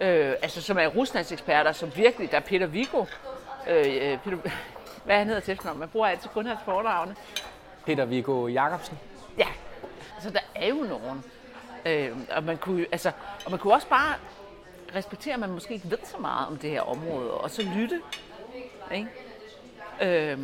[0.00, 3.04] Øh, altså, som er Ruslands eksperter, som virkelig, der er Peter Vigo.
[3.68, 4.36] Øh, øh Peter,
[5.04, 7.16] hvad han hedder til Man bruger altid kun hans foredragene.
[7.86, 8.98] Peter Vigo Jacobsen.
[9.38, 9.46] Ja,
[10.14, 11.24] altså der er jo nogen.
[11.86, 13.12] Øh, og, man kunne, altså,
[13.44, 14.14] og man kunne også bare
[14.94, 18.00] respektere, at man måske ikke ved så meget om det her område, og så lytte.
[18.92, 19.08] Ikke?
[20.02, 20.38] Øh,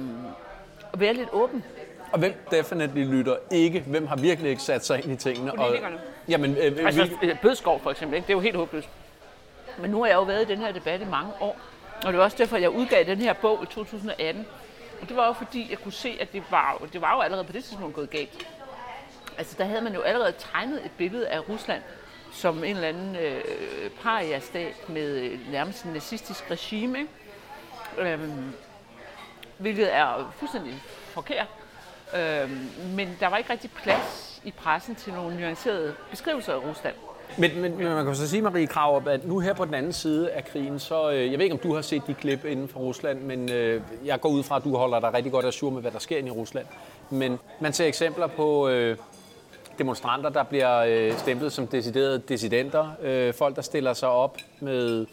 [0.92, 1.64] og være lidt åben.
[2.12, 3.80] Og hvem definitely lytter ikke?
[3.80, 5.52] Hvem har virkelig ikke sat sig ind i tingene?
[5.56, 5.96] Politikerne.
[5.96, 7.34] Og, jamen, øh, altså, vi...
[7.42, 8.26] Bødskov for eksempel, ikke?
[8.26, 8.88] det er jo helt håbløst.
[9.78, 11.56] Men nu har jeg jo været i den her debat i mange år,
[12.04, 14.46] og det var også derfor, jeg udgav den her bog i 2018.
[15.02, 17.44] Og det var jo fordi, jeg kunne se, at det var, det var jo allerede
[17.44, 18.46] på det tidspunkt gået galt.
[19.38, 21.82] Altså, der havde man jo allerede tegnet et billede af Rusland
[22.34, 23.40] som en eller anden øh,
[24.02, 27.10] paria-stat med øh, nærmest en nazistisk regime, ikke?
[27.98, 28.52] Øhm,
[29.58, 31.46] hvilket er fuldstændig forkert.
[32.14, 36.94] Øhm, men der var ikke rigtig plads i pressen til nogle nuancerede beskrivelser af Rusland.
[37.38, 39.92] Men, men, men man kan så sige, Marie Krav, at nu her på den anden
[39.92, 42.68] side af krigen, så øh, jeg ved ikke, om du har set de klip inden
[42.68, 45.70] for Rusland, men øh, jeg går ud fra, at du holder dig rigtig godt sur
[45.70, 46.66] med, hvad der sker inde i Rusland.
[47.10, 48.96] Men man ser eksempler på øh,
[49.78, 52.88] demonstranter, der bliver øh, stemplet som deciderede dissidenter.
[53.02, 55.06] Øh, folk, der stiller sig op med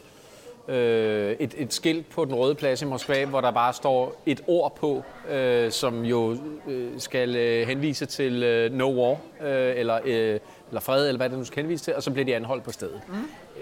[0.68, 4.42] øh, et, et skilt på den røde plads i Moskva, hvor der bare står et
[4.48, 6.38] ord på, øh, som jo
[6.68, 11.30] øh, skal øh, henvise til øh, no war, øh, eller, øh, eller fred, eller hvad
[11.30, 13.02] det nu skal henvise til, og så bliver de anholdt på stedet.
[13.08, 13.14] Mm.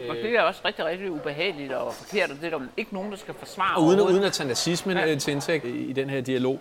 [0.09, 3.11] Og det er også rigtig, rigtig ubehageligt og forkert, og det er der ikke nogen,
[3.11, 3.77] der skal forsvare.
[3.77, 5.11] Og uden, uden at tage nazismen ja.
[5.11, 6.59] Øh, til indtægt i den her dialog,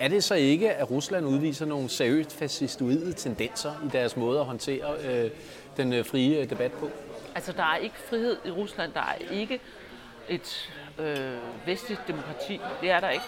[0.00, 4.46] er det så ikke, at Rusland udviser nogle seriøst fascistoide tendenser i deres måde at
[4.46, 5.30] håndtere øh,
[5.76, 6.90] den øh, frie debat på?
[7.36, 8.92] Altså, der er ikke frihed i Rusland.
[8.92, 9.60] Der er ikke
[10.28, 12.60] et øh, vestligt demokrati.
[12.80, 13.24] Det er der ikke.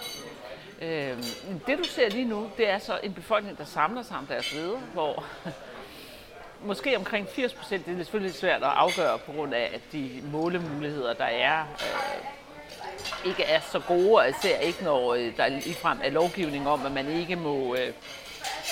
[0.82, 1.22] Øh,
[1.66, 4.52] det, du ser lige nu, det er så en befolkning, der samler sig om deres
[4.52, 5.24] leder, hvor
[6.70, 10.10] måske omkring 80 procent, det er selvfølgelig svært at afgøre på grund af, at de
[10.32, 15.98] målemuligheder, der er, øh, ikke er så gode, og især ikke når øh, der ligefrem
[16.04, 17.92] er lovgivning om, at man ikke må, øh,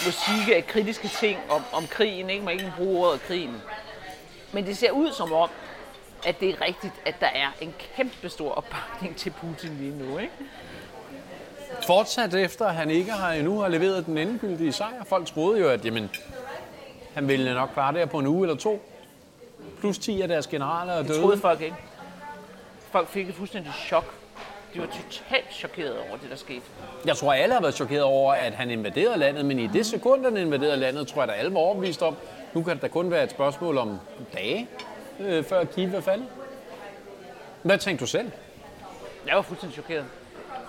[0.05, 2.45] må sige kritiske ting om, om krigen, ikke?
[2.45, 3.63] man ikke bruge ordet krigen.
[4.53, 5.51] Men det ser ud som om,
[6.27, 10.19] at det er rigtigt, at der er en kæmpe stor opbakning til Putin lige nu.
[10.19, 10.33] Ikke?
[11.87, 15.05] Fortsat efter, at han ikke har endnu har leveret den endegyldige sejr.
[15.05, 16.11] Folk troede jo, at jamen,
[17.15, 18.83] han ville nok klare det på en uge eller to.
[19.81, 21.09] Plus 10 af deres generaler er døde.
[21.09, 21.77] Det troede folk ikke.
[22.91, 24.15] Folk fik et fuldstændig chok.
[24.77, 26.63] De var totalt chokerede over det, der skete.
[27.05, 30.25] Jeg tror, alle har været chokeret over, at han invaderede landet, men i det sekund,
[30.25, 32.17] han invaderede landet, tror jeg, at alle var overbevist om,
[32.55, 33.99] nu kan det da kun være et spørgsmål om
[34.35, 34.69] dage,
[35.21, 36.27] øh, før Kiev er faldet.
[37.63, 38.31] Hvad tænkte du selv?
[39.27, 40.05] Jeg var fuldstændig chokeret.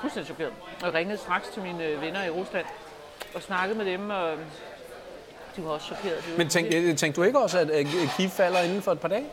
[0.01, 0.53] Fuldstændig chokeret.
[0.81, 2.65] Jeg ringede straks til mine øh, venner i Rusland
[3.35, 4.31] og snakkede med dem, og
[5.55, 6.37] de var også chokeret.
[6.37, 7.85] Men tænk, øh, tænkte du ikke også, at
[8.17, 9.25] Kiev falder inden for et par dage?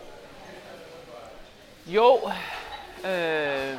[1.87, 2.21] Jo,
[3.05, 3.79] øh,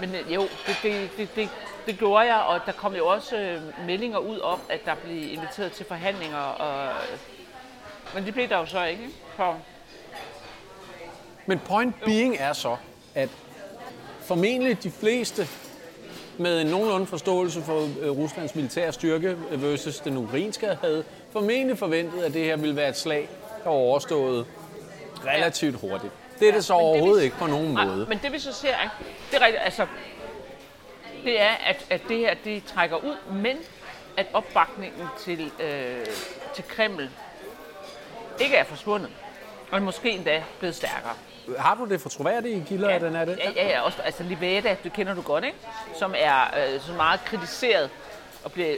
[0.00, 1.48] men øh, jo, det, det, det, det,
[1.86, 5.32] det gjorde jeg, og der kom jo også øh, meldinger ud om, at der blev
[5.32, 6.92] inviteret til forhandlinger, og,
[8.14, 9.08] men det blev der jo så ikke.
[9.36, 9.58] For...
[11.46, 12.76] Men point being er så,
[13.14, 13.28] at
[14.20, 15.48] formentlig de fleste
[16.38, 22.22] med en nogenlunde forståelse for øh, Ruslands militære styrke versus den ukrainske havde formentlig forventet,
[22.22, 23.28] at det her ville være et slag,
[23.64, 24.46] der var overstået
[25.26, 26.12] relativt hurtigt.
[26.42, 28.06] Det er det så overhovedet det, ikke på nogen nej, måde.
[28.08, 28.74] Men det vi så ser,
[29.30, 29.86] det er altså,
[31.24, 33.56] det er, at, at det her det trækker ud, men
[34.16, 36.06] at opbakningen til, øh,
[36.54, 37.10] til Kreml
[38.40, 39.10] ikke er forsvundet,
[39.70, 41.12] og måske endda blevet stærkere.
[41.58, 43.38] Har du det for troværdige kilder, ja, den er det?
[43.38, 45.58] Ja, ja, ja også, altså Liveda, det kender du godt, ikke?
[45.98, 47.90] som er øh, så meget kritiseret
[48.44, 48.74] og bliver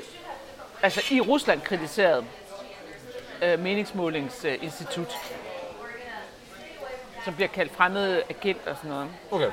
[0.82, 2.24] altså i Rusland kritiseret
[3.42, 5.16] øh, meningsmålingsinstitut,
[7.24, 9.08] som bliver kaldt fremmede agent og sådan noget.
[9.30, 9.50] Okay.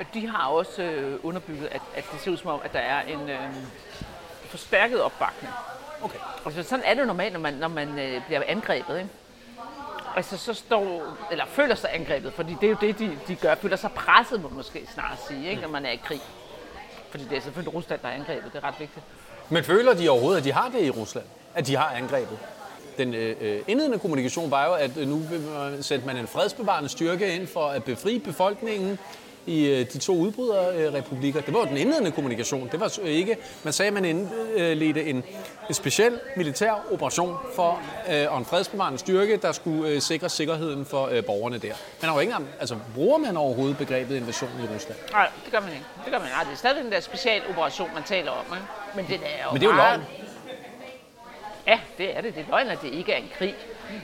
[0.00, 2.78] Og de har også øh, underbygget, at, at det ser ud som om, at der
[2.78, 3.40] er en øh,
[4.44, 5.52] forstærket opbakning.
[6.02, 6.18] Okay.
[6.46, 8.98] Altså, sådan er det normalt, når man, når man øh, bliver angrebet.
[8.98, 9.10] Ikke?
[10.16, 13.54] Altså, så står, eller føler sig angrebet, fordi det er jo det, de, de gør.
[13.54, 15.62] Føler sig presset, må man måske snart sige, ikke?
[15.62, 16.20] når man er i krig.
[17.10, 18.52] Fordi det er selvfølgelig Rusland, der er angrebet.
[18.52, 19.04] Det er ret vigtigt.
[19.48, 21.26] Men føler de overhovedet, at de har det i Rusland?
[21.54, 22.38] At de har angrebet?
[22.98, 25.40] Den øh, øh indledende kommunikation var jo, at øh, nu vil
[25.90, 28.98] man, man en fredsbevarende styrke ind for at befri befolkningen
[29.46, 31.40] i øh, de to udbryderrepublikker.
[31.40, 32.68] Det var jo den indledende kommunikation.
[32.72, 35.24] Det var ikke, man sagde, at man indledte en,
[35.68, 37.80] en speciel militær operation for
[38.10, 41.74] øh, og en fredsbevarende styrke, der skulle øh, sikre sikkerheden for øh, borgerne der.
[42.00, 44.98] Men har jo ikke altså, bruger man overhovedet begrebet invasion i Rusland?
[45.12, 45.84] Nej, det gør man ikke.
[46.04, 46.38] Det gør man ikke.
[46.44, 48.44] Det er stadig den der specialoperation, man taler om.
[48.56, 48.66] Ikke?
[48.96, 50.00] Men det er jo, Men det er jo løgn.
[51.66, 52.34] Ja, det er det.
[52.34, 53.54] Det er løgn, at det ikke er en krig.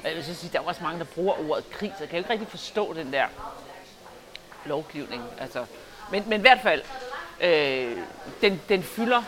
[0.04, 2.18] Jeg vil så sige, der er også mange, der bruger ordet krig, så jeg kan
[2.18, 3.26] jo ikke rigtig forstå den der
[4.64, 5.22] lovgivning.
[5.38, 5.64] Altså,
[6.10, 6.82] men, men i hvert fald,
[7.40, 7.96] øh,
[8.40, 9.22] den, den fylder,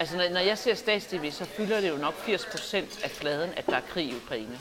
[0.00, 3.50] altså når, når jeg ser stats-TV, så fylder det jo nok 80 procent af fladen,
[3.56, 4.58] at der er krig i Ukraine.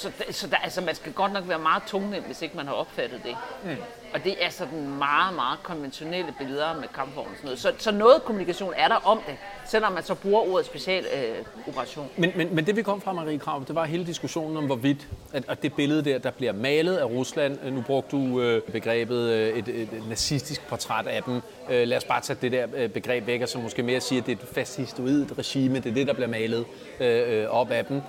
[0.00, 2.74] Så, så der, altså, man skal godt nok være meget tungnem, hvis ikke man har
[2.74, 3.36] opfattet det.
[3.64, 3.76] Mm.
[4.14, 7.58] Og det er sådan meget, meget konventionelle billeder med kampvogn og sådan noget.
[7.58, 9.36] Så, så noget kommunikation er der om det,
[9.66, 12.08] selvom man så bruger ordet special øh, operation.
[12.16, 15.08] Men, men, men det vi kom fra, Marie Krav, det var hele diskussionen om, hvorvidt
[15.32, 18.62] at, at det billede der, der bliver malet af Rusland, øh, nu brugte du øh,
[18.62, 21.42] begrebet øh, et, et, et nazistisk portræt af dem.
[21.70, 24.18] Øh, lad os bare tage det der øh, begreb væk, og så måske mere sige,
[24.18, 26.64] at det er et fascistoidt regime, det er det, der bliver malet
[27.00, 28.02] øh, op af dem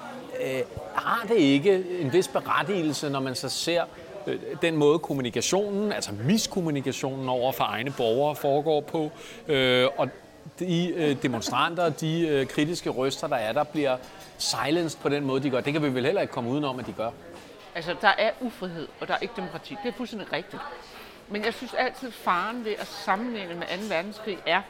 [0.44, 0.62] øh,
[0.96, 3.84] har det ikke en vis berettigelse, når man så ser
[4.28, 9.12] øh, den måde kommunikationen, altså miskommunikationen over for egne borgere foregår på,
[9.48, 10.10] øh, og
[10.60, 13.98] de øh, demonstranter, de øh, kritiske røster, der er, der bliver
[14.38, 15.62] silenced på den måde, de gør.
[15.62, 17.10] Det kan vi vel heller ikke komme udenom, at de gør.
[17.76, 19.78] Altså, der er ufrihed, og der er ikke demokrati.
[19.84, 20.62] Det er fuldstændig rigtigt.
[21.30, 23.96] Men jeg synes altid, faren ved at sammenligne med 2.
[23.96, 24.62] verdenskrig er,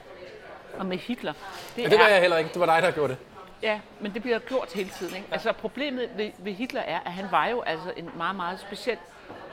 [0.78, 1.34] og med Hitler.
[1.76, 2.50] Det, ja, det var er, jeg heller ikke.
[2.54, 3.18] Det var dig, der gjorde det.
[3.64, 5.16] Ja, men det bliver gjort hele tiden.
[5.16, 5.28] Ikke?
[5.30, 5.34] Ja.
[5.34, 8.98] Altså problemet ved, ved Hitler er, at han var jo altså en meget, meget speciel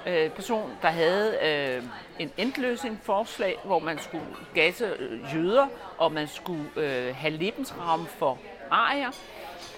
[0.06, 1.82] øh, person, der havde øh,
[2.18, 5.66] en endløsning forslag, hvor man skulle gasse øh, jøder,
[5.98, 8.38] og man skulle øh, have lebensraum for
[8.70, 9.10] arier,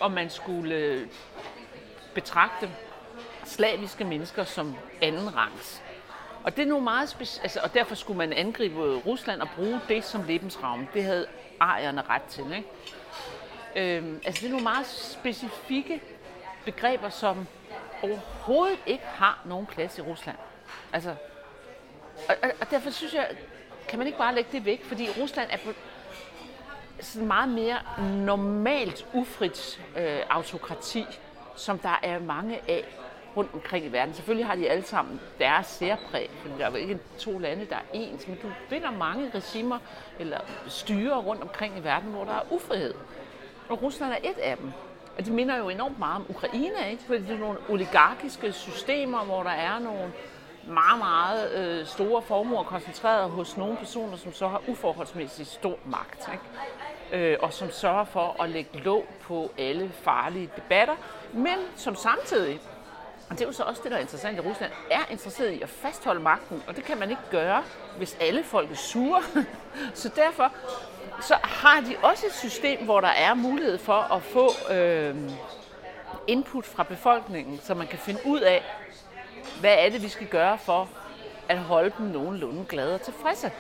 [0.01, 1.07] og man skulle øh,
[2.15, 2.71] betragte
[3.45, 5.83] slaviske mennesker som anden rangs.
[6.45, 9.81] Og det er nu meget speci- altså, og derfor skulle man angribe Rusland og bruge
[9.89, 10.89] det som lebensraum.
[10.95, 11.27] Det havde
[11.61, 12.45] arierne ret til.
[12.57, 12.69] Ikke?
[13.77, 16.01] Øhm, altså det er nogle meget specifikke
[16.65, 17.47] begreber, som
[18.03, 20.37] overhovedet ikke har nogen plads i Rusland.
[20.93, 21.15] Altså,
[22.29, 23.29] og, og, derfor synes jeg,
[23.89, 25.73] kan man ikke bare lægge det væk, fordi Rusland er på
[27.01, 27.79] sådan meget mere
[28.27, 31.05] normalt ufrit øh, autokrati,
[31.57, 32.85] som der er mange af
[33.37, 34.15] rundt omkring i verden.
[34.15, 37.77] Selvfølgelig har de alle sammen deres særpræg, for der er jo ikke to lande, der
[37.77, 39.79] er ens, men du finder mange regimer
[40.19, 42.95] eller styre rundt omkring i verden, hvor der er ufrihed.
[43.71, 44.73] Og Rusland er et af dem.
[45.19, 47.03] Og det minder jo enormt meget om Ukraine, ikke?
[47.03, 50.13] Fordi det er nogle oligarkiske systemer, hvor der er nogle
[50.67, 56.31] meget, meget øh, store formuer koncentreret hos nogle personer, som så har uforholdsmæssigt stor magt.
[56.33, 57.33] Ikke?
[57.33, 60.95] Øh, og som sørger for at lægge låg på alle farlige debatter,
[61.33, 62.61] men som samtidig,
[63.31, 65.63] og det er jo så også det, der er interessant i Rusland, er interesseret i
[65.63, 67.63] at fastholde magten, og det kan man ikke gøre,
[67.97, 69.23] hvis alle folk er sure.
[69.95, 70.53] så derfor
[71.21, 75.17] så har de også et system, hvor der er mulighed for at få øh,
[76.27, 78.65] input fra befolkningen, så man kan finde ud af,
[79.61, 80.89] hvad er det, vi skal gøre for
[81.49, 83.51] at holde dem nogenlunde glade og tilfredse.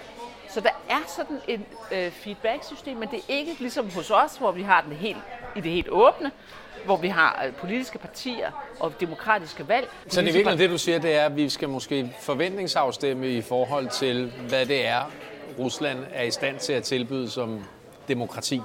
[0.48, 1.60] Så der er sådan et
[1.92, 5.22] øh, feedback-system, men det er ikke ligesom hos os, hvor vi har den helt,
[5.56, 6.30] i det helt åbne,
[6.84, 8.50] hvor vi har øh, politiske partier
[8.80, 9.88] og demokratiske valg.
[10.08, 13.42] Så det er virkelig det, du siger, det er, at vi skal måske forventningsafstemme i
[13.42, 15.10] forhold til, hvad det er,
[15.58, 17.64] Rusland er i stand til at tilbyde som
[18.10, 18.60] demokrati.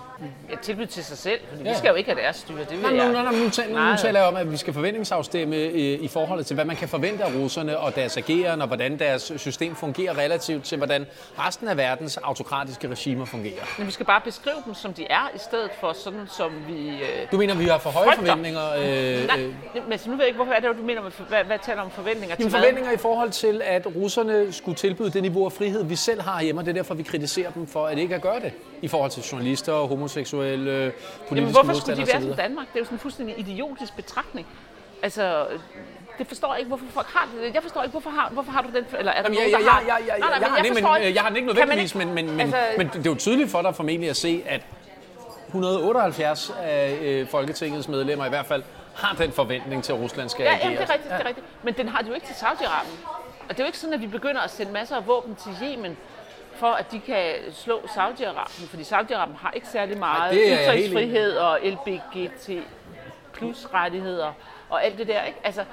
[0.50, 1.72] Ja, tilbyde til sig selv, for ja.
[1.72, 2.60] vi skal jo ikke have deres styre.
[2.60, 3.12] Det vil nej, jeg...
[3.12, 6.44] nej, nej, nu, taler, nu taler jeg om, at vi skal forventningsafstemme i, i forhold
[6.44, 10.18] til, hvad man kan forvente af russerne og deres ageren, og hvordan deres system fungerer
[10.18, 11.06] relativt til, hvordan
[11.40, 13.64] resten af verdens autokratiske regimer fungerer.
[13.78, 16.90] Men vi skal bare beskrive dem, som de er, i stedet for sådan, som vi
[16.90, 18.26] øh, Du mener, vi har for høje frygter.
[18.26, 18.72] forventninger?
[18.74, 21.44] Øh, nej, øh, men nu ved jeg ikke, hvorfor er det, du mener, med, hvad,
[21.44, 25.46] hvad taler om forventninger Jamen, forventninger i forhold til, at russerne skulle tilbyde det niveau
[25.46, 27.98] af frihed, vi selv har hjemme, og det er derfor, vi kritiserer dem for, at
[27.98, 30.92] ikke at gøre det i forhold til journalister, homoseksuelle,
[31.28, 32.68] politiske Jamen, hvorfor skulle de være som Danmark?
[32.68, 34.48] Det er jo sådan en fuldstændig idiotisk betragtning.
[35.04, 35.48] Altså,
[36.18, 37.54] det forstår jeg ikke, hvorfor folk har det.
[37.54, 38.86] Jeg forstår ikke, hvorfor har, hvorfor har du den...
[39.00, 39.82] Eller er der Jamen, jeg, der jeg.
[39.88, 41.08] Jeg, jeg, jeg, har jeg, ikke.
[41.08, 43.52] Øh, jeg har den ikke nødvendigvis, men, men, men, altså, men det er jo tydeligt
[43.52, 44.62] for dig formentlig at se, at
[45.48, 48.64] 178 af øh, Folketingets medlemmer i hvert fald
[48.96, 50.72] har den forventning til, at Rusland skal ja, agere.
[50.72, 51.18] Ja, det er rigtigt, ja.
[51.18, 51.46] det er rigtigt.
[51.64, 53.08] Men den har de jo ikke til Saudi-Arabien.
[53.50, 55.52] Og det er jo ikke sådan, at vi begynder at sende masser af våben til
[55.64, 55.98] Yemen,
[56.56, 62.50] for at de kan slå Saudi-Arabien, fordi Saudi-Arabien har ikke særlig meget ytringsfrihed og LBGT
[63.34, 64.34] plus rettigheder
[64.70, 65.40] og alt det der, ikke?
[65.44, 65.64] Altså,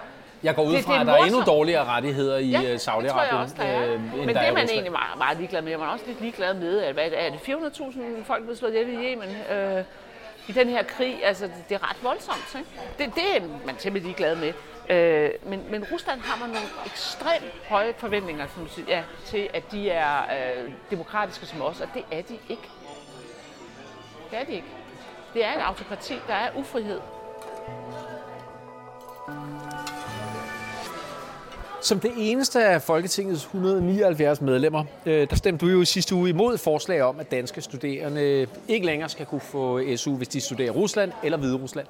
[0.43, 2.74] jeg går ud det, fra, det at der er endnu dårligere rettigheder i ja, øh,
[2.74, 3.64] Saudi-Arabien.
[3.64, 5.76] Øh, Men det er man egentlig meget, meget ligeglad med.
[5.76, 8.89] Man er også lidt ligeglad med, at hvad er det 400.000 folk blevet slået ihjel
[8.89, 9.85] i Yemen øh,
[10.49, 11.24] i den her krig.
[11.24, 12.57] Altså, det, det er ret voldsomt.
[12.59, 12.70] Ikke?
[12.99, 14.53] Det, det er man simpelthen ligeglad med.
[14.93, 19.62] Øh, men, men Rusland har man nogle ekstremt høje forventninger som siger, ja, til, at
[19.72, 22.68] de er øh, demokratiske som os, og det er de ikke.
[24.30, 24.68] Det er de ikke.
[25.34, 27.01] Det er et autokrati, der er ufrihed.
[31.82, 36.28] Som det eneste af Folketingets 179 medlemmer, øh, der stemte du jo i sidste uge
[36.28, 40.68] imod forslag om, at danske studerende ikke længere skal kunne få SU, hvis de studerer
[40.68, 41.86] i Rusland eller Hvide Rusland.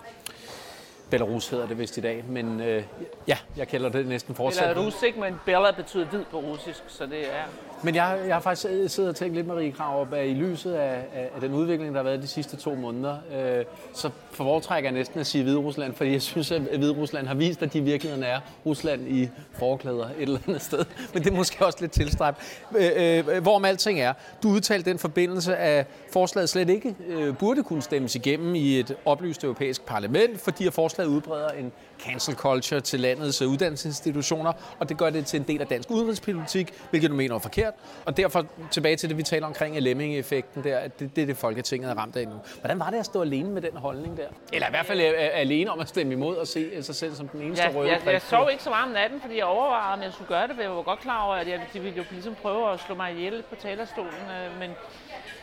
[1.13, 2.83] Belarus hedder det vist i dag, men øh,
[3.29, 4.77] ja, jeg kalder det næsten fortsat.
[4.77, 5.21] Belarus, ikke?
[5.21, 7.43] Men Bella betyder hvid på russisk, så det er...
[7.85, 8.63] Men jeg, jeg har faktisk
[8.95, 11.99] siddet og tænkt lidt, Marie Krav, at i lyset af, af, af den udvikling, der
[11.99, 15.95] har været de sidste to måneder, øh, så foretrækker jeg næsten at sige Hvide Rusland,
[15.95, 20.05] fordi jeg synes, at Hvide Rusland har vist, at de virkeligheden er Rusland i forklæder
[20.05, 20.85] et eller andet sted.
[21.15, 22.39] Men det er måske også lidt tilstræbt.
[22.77, 27.63] Øh, øh, hvorom alting er, du udtalte den forbindelse, at forslaget slet ikke øh, burde
[27.63, 32.81] kunne stemmes igennem i et oplyst europæisk parlament, fordi at forslaget udbreder en cancel culture
[32.81, 37.17] til landets uddannelsesinstitutioner, og det gør det til en del af dansk udenrigspolitik, hvilket du
[37.17, 37.75] mener er forkert.
[38.05, 41.37] Og derfor tilbage til det, vi taler omkring Lemming-effekten der, at det, det er det,
[41.37, 42.35] Folketinget er ramt af nu.
[42.61, 44.27] Hvordan var det at stå alene med den holdning der?
[44.53, 47.29] Eller i hvert fald øh, alene om at stemme imod og se sig selv som
[47.29, 49.95] den eneste ja, røde jeg, jeg sov ikke så meget om natten, fordi jeg overvejede,
[49.95, 51.97] om jeg skulle gøre det, for jeg var godt klar over, at jeg, de ville
[51.97, 54.11] jo ligesom prøve at slå mig ihjel på talerstolen.
[54.11, 54.71] Øh, men,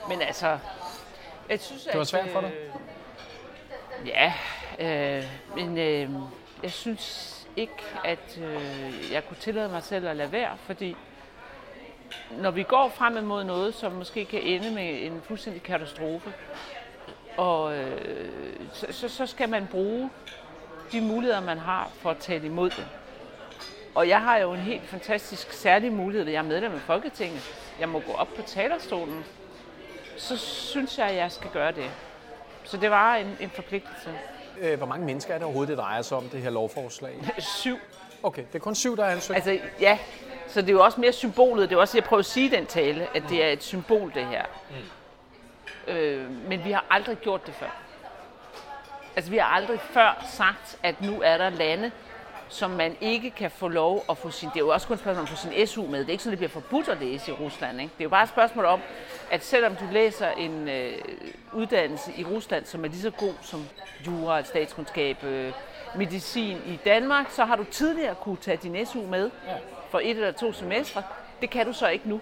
[0.08, 0.60] men altså,
[1.50, 2.52] jeg synes, Det var svært for dig?
[4.02, 4.34] Øh, ja,
[4.80, 5.24] øh,
[5.56, 6.10] men øh,
[6.64, 10.96] jeg synes ikke, at øh, jeg kunne tillade mig selv at lade være, fordi
[12.32, 16.34] når vi går frem imod noget, som måske kan ende med en fuldstændig katastrofe,
[17.38, 20.10] og øh, så, så skal man bruge
[20.92, 22.88] de muligheder, man har for at tale imod det.
[23.96, 27.42] Og jeg har jo en helt fantastisk særlig mulighed, at jeg er medlem af Folketinget.
[27.80, 29.26] Jeg må gå op på talerstolen.
[30.20, 31.92] Så synes jeg, at jeg skal gøre det.
[32.64, 34.10] Så det var en, en forpligtelse.
[34.60, 37.14] Øh, hvor mange mennesker er det overhovedet, det drejer sig om, det her lovforslag?
[37.62, 37.78] Syv.
[38.24, 39.36] Okay, det er kun syv, der er ansøgt?
[39.36, 40.00] Altså, ja.
[40.48, 41.70] Så det er jo også mere symbolet.
[41.70, 44.26] Det er også, jeg prøver at sige den tale, at det er et symbol, det
[44.26, 44.46] her.
[44.70, 45.94] Mm.
[45.94, 47.76] Øh, men vi har aldrig gjort det før.
[49.16, 51.92] Altså, vi har aldrig før sagt, at nu er der lande,
[52.50, 54.50] som man ikke kan få lov at få sin...
[54.50, 56.00] Det er jo også kun et spørgsmål om at få sin SU med.
[56.00, 57.82] Det er ikke sådan, det bliver forbudt at læse i Rusland.
[57.82, 57.94] Ikke?
[57.98, 58.82] Det er jo bare et spørgsmål om,
[59.32, 60.94] at selvom du læser en øh,
[61.54, 63.66] uddannelse i Rusland, som er lige så god som
[64.08, 65.52] jura, statskundskab, øh,
[65.96, 69.32] medicin i Danmark, så har du tidligere kunne tage din SU med
[69.90, 71.04] for et eller to semestre.
[71.42, 72.22] Det kan du så ikke nu.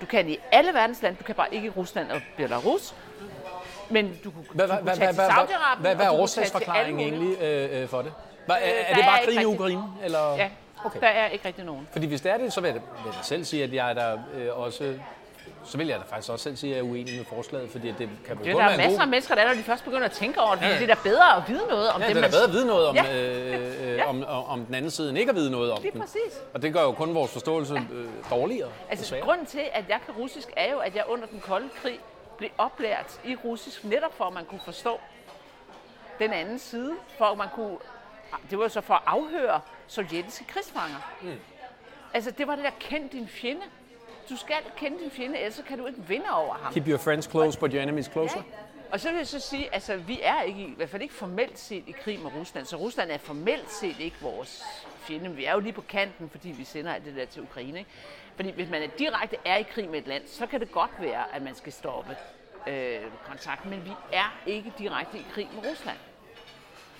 [0.00, 2.94] Du kan i alle verdens lande, du kan bare ikke i Rusland og Belarus.
[3.90, 7.42] Men du kunne, du kunne hvad, tage til hvad, Saudi-Arabien, hvad, er til årsagsforklaringen egentlig
[7.42, 8.12] øh, øh, for det?
[8.46, 9.82] Hvad, er, er det bare er krigen i Ukraine?
[10.04, 10.34] Eller?
[10.36, 10.50] Ja,
[10.84, 11.00] Okay.
[11.00, 11.88] der er ikke rigtig nogen.
[11.92, 13.94] Fordi hvis det er det, så vil jeg, vil jeg selv sige, at jeg er
[13.94, 14.94] der øh, også...
[15.64, 17.88] Så vil jeg da faktisk også selv sige, at jeg er uenig med forslaget, fordi
[17.88, 19.00] det kan Det er kun der en masser god...
[19.00, 20.62] af mennesker, der er, når de først begynder at tænke over det.
[20.62, 20.80] Ja, Ja, ja.
[20.80, 22.30] Det er da bedre at vide noget om Ja, det, det er man...
[22.30, 23.14] bedre at vide noget om, Ja.
[23.14, 24.08] øh, øh, Ja.
[24.08, 26.00] om, om, den anden side, end ikke at vide noget om Lige den.
[26.00, 26.40] præcis.
[26.54, 29.22] Og det gør jo kun vores forståelse øh, dårligere, Altså, desværre.
[29.24, 31.98] grunden til, at jeg kan russisk, er jo, at jeg under den kolde krig
[32.38, 35.00] blev oplært i russisk, netop for at man kunne forstå
[36.18, 37.76] den anden side, for at man kunne...
[38.50, 41.14] Det var så for at afhøre sovjetiske krigsfanger.
[41.22, 41.38] Mm.
[42.14, 43.62] Altså, det var det der, kend din fjende.
[44.30, 46.72] Du skal kende din fjende, ellers kan du ikke vinde over ham.
[46.72, 48.38] Keep your friends close, but your enemies closer.
[48.38, 48.66] Ja.
[48.90, 51.58] Og så vil jeg så sige, altså vi er ikke, i hvert fald ikke formelt
[51.58, 54.62] set i krig med Rusland, så Rusland er formelt set ikke vores
[55.00, 55.30] fjende.
[55.30, 57.78] Vi er jo lige på kanten, fordi vi sender alt det der til Ukraine.
[57.78, 57.90] Ikke?
[58.36, 60.90] Fordi hvis man er direkte er i krig med et land, så kan det godt
[60.98, 62.16] være, at man skal stoppe
[62.66, 63.70] øh, kontakten.
[63.70, 65.96] Men vi er ikke direkte i krig med Rusland.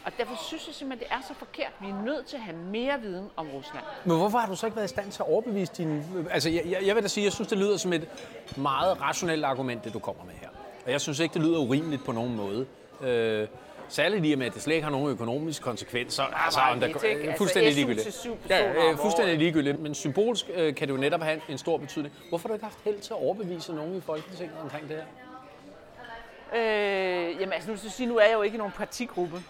[0.06, 1.72] Og derfor synes jeg simpelthen, det er så forkert.
[1.80, 3.84] Vi er nødt til at have mere viden om Rusland.
[4.04, 6.02] Men hvorfor har du så ikke været i stand til at overbevise din...
[6.30, 8.08] Altså, jeg, jeg, jeg vil da sige, jeg synes, det lyder som et
[8.56, 10.48] meget rationelt argument, det du kommer med her.
[10.86, 12.66] Og jeg synes ikke, det lyder urimeligt på nogen måde.
[13.00, 13.48] Øh,
[13.88, 16.22] særligt lige med, at det slet ikke har nogen økonomiske konsekvenser.
[16.22, 17.08] Altså, nej, om der, ikke?
[17.08, 18.26] øh, Altså, fuldstændig SU ligegyldigt.
[18.50, 19.80] Ja, øh, fuldstændig ligegyldigt.
[19.80, 22.14] Men symbolsk øh, kan det jo netop have en stor betydning.
[22.28, 25.04] Hvorfor har du ikke haft held til at overbevise nogen i Folketinget omkring det her?
[26.54, 29.42] Øh, jamen altså, nu, skal jeg sige, nu er jeg jo ikke i nogen partigruppe.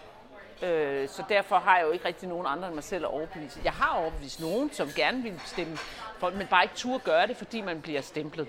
[0.61, 3.59] Øh, så derfor har jeg jo ikke rigtig nogen andre end mig selv at overbevise.
[3.63, 5.77] Jeg har overbevist nogen, som gerne vil stemme,
[6.19, 8.47] for, men bare ikke turde gøre det, fordi man bliver stemplet.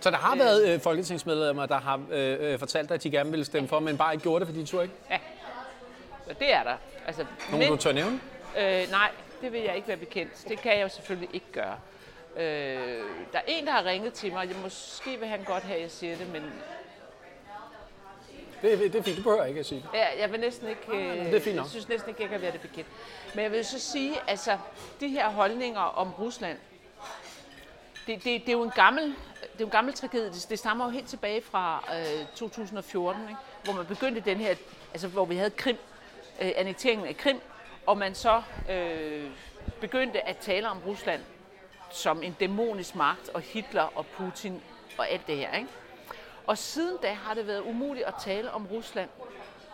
[0.00, 3.30] Så der har været øh, folketingsmedlemmer, der har øh, øh, fortalt dig, at de gerne
[3.30, 4.94] ville stemme for, men bare ikke gjorde det, fordi de turde ikke?
[6.28, 6.76] Og det er der.
[7.06, 8.20] Altså, Nogen, du tør nævne?
[8.58, 10.32] øh, nej, det vil jeg ikke være bekendt.
[10.48, 11.76] Det kan jeg jo selvfølgelig ikke gøre.
[12.36, 12.44] Øh,
[13.32, 14.48] der er en, der har ringet til mig.
[14.48, 16.42] Jeg måske vil han godt have, at jeg siger det, men
[18.62, 19.98] Det, det er fint, du behøver ikke at sige det.
[19.98, 21.64] Ja, jeg vil næsten ikke, øh, det er fint nok.
[21.64, 22.88] jeg synes næsten ikke, jeg kan være det bekendt.
[23.34, 24.58] Men jeg vil så sige, altså,
[25.00, 26.58] de her holdninger om Rusland,
[28.06, 30.26] det, det, det er jo en gammel, det er jo en gammel tragedie.
[30.26, 33.34] Det, det stammer jo helt tilbage fra øh, 2014, ikke?
[33.64, 34.54] hvor man begyndte den her,
[34.92, 35.76] altså hvor vi havde Krim,
[36.40, 37.40] øh, annekteringen af Krim,
[37.86, 39.30] og man så øh,
[39.80, 41.20] begyndte at tale om Rusland
[41.90, 44.62] som en dæmonisk magt, og Hitler og Putin
[44.98, 45.56] og alt det her.
[45.56, 45.68] Ikke?
[46.48, 49.08] Og siden da har det været umuligt at tale om Rusland,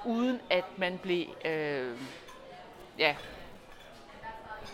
[0.05, 1.97] uden at man blev øh,
[2.99, 3.17] ja,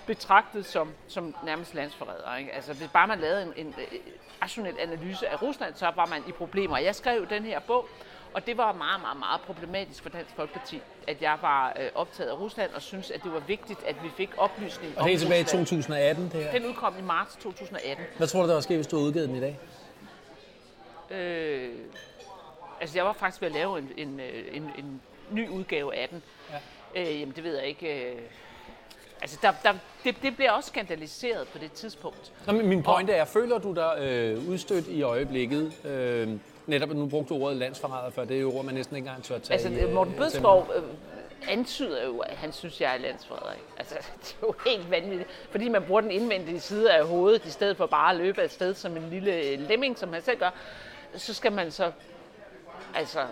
[0.07, 2.37] betragtet som, som nærmest landsforræder.
[2.37, 2.53] Ikke?
[2.53, 3.75] Altså, hvis bare man lavede en, en, en
[4.43, 6.79] rationel analyse af Rusland, så var man i problemer.
[6.79, 7.89] Jeg skrev den her bog,
[8.35, 12.31] og det var meget, meget, meget problematisk for Dansk Folkeparti, at jeg var øh, optaget
[12.31, 15.19] af Rusland og synes, at det var vigtigt, at vi fik oplysning Og det er
[15.19, 16.53] tilbage i 2018, det her.
[16.53, 18.05] Den udkom i marts 2018.
[18.17, 19.59] Hvad tror du, der var sket, hvis du havde udgivet den i dag?
[21.11, 21.71] Øh,
[22.81, 25.01] altså, jeg var faktisk ved at lave en, en, øh, en, en
[25.31, 26.23] ny udgave af den.
[26.51, 27.01] Ja.
[27.01, 28.11] Øh, jamen, det ved jeg ikke.
[28.11, 28.17] Øh,
[29.23, 29.73] altså, der, der,
[30.05, 32.33] det, det bliver også skandaliseret på det tidspunkt.
[32.47, 35.87] Nå, men min pointe er, føler du dig øh, udstødt i øjeblikket?
[35.87, 36.29] Øh,
[36.67, 39.25] netop, nu brugte du ordet landsforræder før, det er jo ord, man næsten ikke engang
[39.25, 40.83] tør tage Altså, i, øh, Morten Bødskov øh,
[41.49, 43.53] antyder jo, at han synes, jeg er landsforræder.
[43.79, 45.31] Altså, det er jo helt vanvittigt.
[45.51, 48.51] Fordi man bruger den indvendige side af hovedet, i stedet for bare at løbe af
[48.51, 50.51] sted som en lille lemming, som han selv gør,
[51.17, 51.93] så skal man så
[52.95, 53.27] altså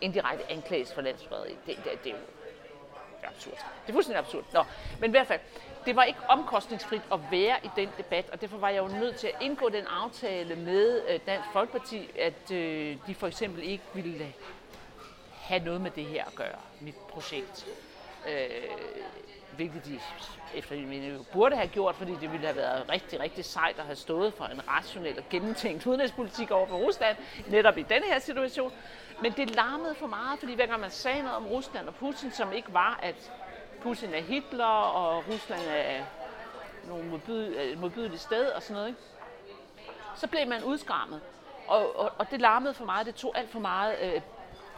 [0.00, 1.56] indirekte anklages for landsforræderi.
[1.66, 3.54] Det, det, det er jo absurd.
[3.54, 4.44] Det er fuldstændig absurd.
[4.52, 4.64] Nå,
[5.00, 5.40] men i hvert fald,
[5.86, 9.16] det var ikke omkostningsfrit at være i den debat, og derfor var jeg jo nødt
[9.16, 13.84] til at indgå den aftale med øh, Dansk Folkeparti, at øh, de for eksempel ikke
[13.94, 14.34] ville
[15.32, 17.66] have noget med det her at gøre, mit projekt.
[18.28, 18.50] Øh,
[19.58, 20.00] hvilket de
[20.54, 23.84] efter min mening burde have gjort, fordi det ville have været rigtig, rigtig sejt at
[23.84, 27.16] have stået for en rationel og gennemtænkt udenrigspolitik over for Rusland,
[27.48, 28.72] netop i denne her situation.
[29.22, 32.30] Men det larmede for meget, fordi hver gang man sagde noget om Rusland og Putin,
[32.30, 33.32] som ikke var, at
[33.82, 36.04] Putin er Hitler, og Rusland er
[36.88, 39.00] nogle modbyd, øh, modbydeligt sted og sådan noget, ikke?
[40.14, 41.20] så blev man udskrammet.
[41.68, 44.20] Og, og, og det larmede for meget, det tog alt for meget øh,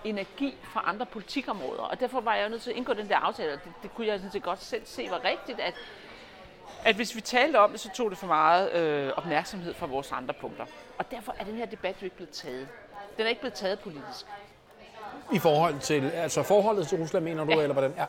[0.04, 1.82] energi fra andre politikområder.
[1.82, 4.06] Og derfor var jeg nødt til at indgå den der aftale, og det, det kunne
[4.06, 5.74] jeg sådan set godt selv se var rigtigt, at,
[6.84, 10.12] at hvis vi talte om det, så tog det for meget øh, opmærksomhed fra vores
[10.12, 10.64] andre punkter.
[10.98, 12.68] Og derfor er den her debat jo ikke blevet taget.
[13.16, 14.26] Den er ikke blevet taget politisk.
[15.32, 17.62] I forhold til, altså forholdet til Rusland, mener du, ja.
[17.62, 17.94] eller hvordan?
[17.96, 18.04] Ja.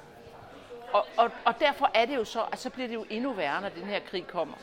[0.94, 3.62] Og, og, og derfor er det jo så, at så bliver det jo endnu værre,
[3.62, 4.54] når den her krig kommer.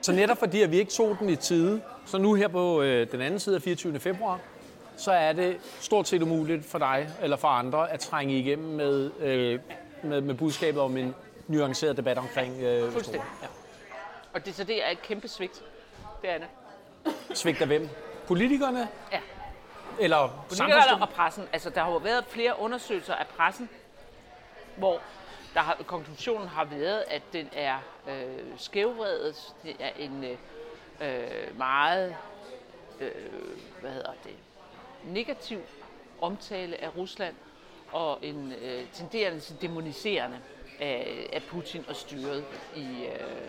[0.00, 3.12] Så netop fordi, at vi ikke tog den i tide, så nu her på øh,
[3.12, 4.00] den anden side af 24.
[4.00, 4.40] februar,
[4.98, 9.10] så er det stort set umuligt for dig eller for andre at trænge igennem med,
[9.20, 9.60] øh,
[10.02, 11.14] med, med budskabet om en
[11.46, 13.22] nuanceret debat omkring øh, Fuldstændig.
[13.42, 13.46] Ja.
[14.32, 15.62] Og det, så det er et kæmpe svigt.
[16.22, 16.46] Det er det.
[17.34, 17.88] Svigt af hvem?
[18.26, 18.88] Politikerne?
[19.12, 19.20] Ja.
[20.00, 21.48] Eller Politikerne og pressen.
[21.52, 23.68] Altså, der har jo været flere undersøgelser af pressen,
[24.76, 25.00] hvor
[25.54, 27.76] der har, konklusionen har været, at den er
[28.08, 28.14] øh,
[28.56, 29.54] skævvredet.
[29.62, 30.24] Det er en
[31.00, 32.16] øh, meget,
[33.00, 33.10] øh,
[33.80, 34.34] hvad hedder det,
[35.04, 35.60] negativ
[36.20, 37.34] omtale af Rusland
[37.92, 40.38] og en øh, tenderende til demoniserende
[40.80, 42.44] af, af Putin og styret
[42.76, 43.48] i, øh,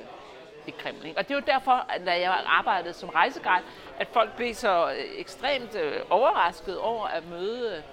[0.67, 1.05] i Kreml.
[1.05, 1.19] Ikke?
[1.19, 3.65] Og det er jo derfor, at når jeg arbejdede som rejseguide,
[3.99, 7.83] at folk blev så ekstremt øh, overrasket over at møde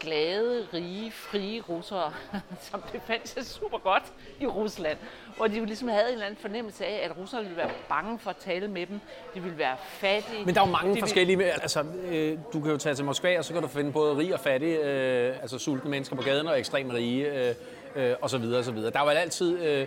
[0.00, 2.12] glade, rige, frie russere,
[2.70, 4.02] som befandt sig super godt
[4.40, 4.98] i Rusland.
[5.36, 8.18] Hvor de jo ligesom havde en eller anden fornemmelse af, at russerne ville være bange
[8.18, 9.00] for at tale med dem.
[9.34, 10.44] De ville være fattige.
[10.44, 11.36] Men der er jo mange de forskellige...
[11.36, 11.52] Ville...
[11.52, 14.34] Altså, øh, du kan jo tage til Moskva, og så kan du finde både rige
[14.34, 17.48] og fattige, øh, altså sultne mennesker på gaden og ekstremt rige.
[17.48, 17.54] Øh,
[17.96, 18.90] øh, og så videre, og så videre.
[18.90, 19.58] Der var altid...
[19.58, 19.86] Øh,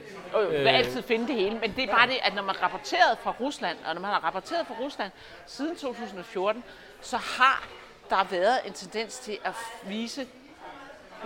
[0.52, 3.36] øh, altid finde det hele, men det er bare det, at når man rapporteret fra
[3.40, 5.12] Rusland, og når man har rapporteret fra Rusland
[5.46, 6.64] siden 2014,
[7.02, 7.68] så har
[8.10, 9.54] der været en tendens til at
[9.88, 10.28] vise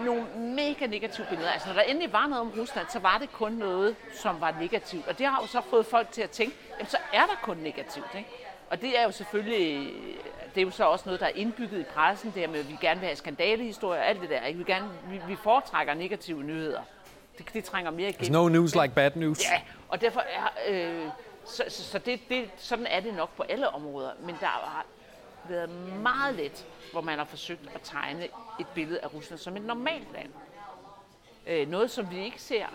[0.05, 1.51] nogle mega negative billeder.
[1.51, 4.55] Altså, når der endelig var noget om Rusland, så var det kun noget, som var
[4.59, 5.07] negativt.
[5.07, 7.57] Og det har jo så fået folk til at tænke, jamen så er der kun
[7.57, 8.29] negativt, ikke?
[8.69, 9.93] Og det er jo selvfølgelig,
[10.55, 12.69] det er jo så også noget, der er indbygget i pressen, det her med, at
[12.69, 14.45] vi gerne vil have skandalehistorier og alt det der.
[14.45, 14.57] Ikke?
[14.57, 16.81] Vi, gerne, vi, vi foretrækker negative nyheder.
[17.37, 18.35] Det, det trænger mere igennem.
[18.35, 19.43] There's no news like bad news.
[19.43, 21.09] Ja, og derfor er, øh,
[21.45, 24.11] så, så, så det, det, sådan er det nok på alle områder.
[24.19, 24.85] Men der har
[25.49, 25.69] været
[26.01, 28.23] meget let, hvor man har forsøgt at tegne
[28.59, 30.29] et billede af Rusland som et normalt land.
[31.47, 32.65] Øh, noget, som vi ikke ser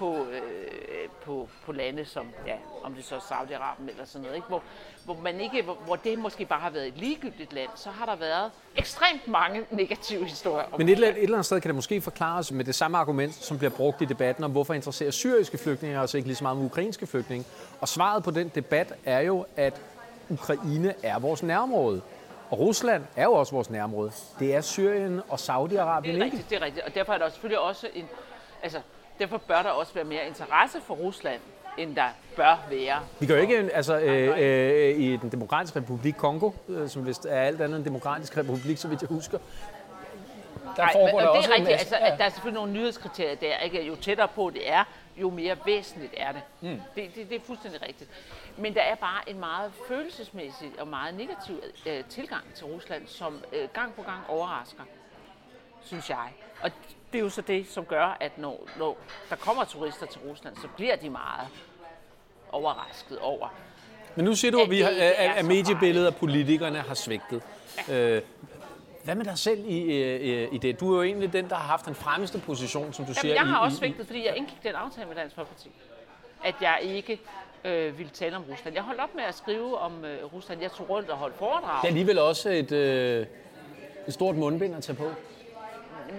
[0.00, 4.36] på, øh, på, på lande som, ja, om det så er Saudi-Arabien eller sådan noget,
[4.36, 4.48] ikke?
[4.48, 4.62] Hvor,
[5.04, 8.06] hvor, man ikke, hvor, hvor det måske bare har været et ligegyldigt land, så har
[8.06, 10.66] der været ekstremt mange negative historier.
[10.78, 13.58] Men et, et eller andet sted kan det måske forklares med det samme argument, som
[13.58, 16.64] bliver brugt i debatten om, hvorfor interesserer syriske flygtninge altså ikke lige så meget om
[16.64, 17.46] ukrainske flygtninge.
[17.80, 19.80] Og svaret på den debat er jo, at
[20.30, 22.00] Ukraine er vores nærområde.
[22.50, 24.12] Og Rusland er jo også vores nærområde.
[24.38, 26.12] Det er Syrien og Saudi-Arabien ikke.
[26.12, 26.86] Det er rigtigt, det er rigtigt.
[26.86, 28.08] Og derfor er der selvfølgelig også en...
[28.62, 28.80] Altså,
[29.18, 31.40] derfor bør der også være mere interesse for Rusland,
[31.78, 33.00] end der bør være.
[33.20, 37.40] Vi jo ikke, altså øh, øh, i den demokratiske republik Kongo, øh, som vist er
[37.40, 39.38] alt andet end demokratisk republik, så vidt jeg husker,
[40.76, 42.60] der Nej, foregår men, der og det også er rigtigt, altså, at der er selvfølgelig
[42.60, 43.86] nogle nyhedskriterier der, ikke?
[43.86, 44.84] jo tættere på det er,
[45.20, 46.42] jo mere væsentligt er det.
[46.60, 46.80] Mm.
[46.94, 47.28] Det, det.
[47.28, 48.10] Det er fuldstændig rigtigt.
[48.56, 53.44] Men der er bare en meget følelsesmæssig og meget negativ øh, tilgang til Rusland, som
[53.52, 54.82] øh, gang på gang overrasker,
[55.82, 56.32] synes jeg.
[56.62, 56.70] Og
[57.12, 58.98] det er jo så det, som gør, at når, når
[59.30, 61.48] der kommer turister til Rusland, så bliver de meget
[62.52, 63.48] overrasket over.
[64.14, 67.42] Men nu siger du, at, vi har, at, at mediebilledet af politikerne har svigtet.
[67.88, 68.16] Ja.
[68.16, 68.22] Øh,
[69.04, 70.80] hvad med dig selv i, i, i det?
[70.80, 73.34] Du er jo egentlig den, der har haft den fremmeste position, som du Jamen, siger.
[73.34, 75.70] Jeg har i, også svigtet, fordi jeg indgik den aftale med Dansk Folkeparti.
[76.44, 77.20] At jeg ikke
[77.64, 78.74] øh, ville tale om Rusland.
[78.74, 80.60] Jeg holdt op med at skrive om øh, Rusland.
[80.60, 81.76] Jeg tog rundt og holdt foredrag.
[81.82, 83.26] Det er alligevel også et, øh,
[84.08, 85.12] et stort mundbind at tage på.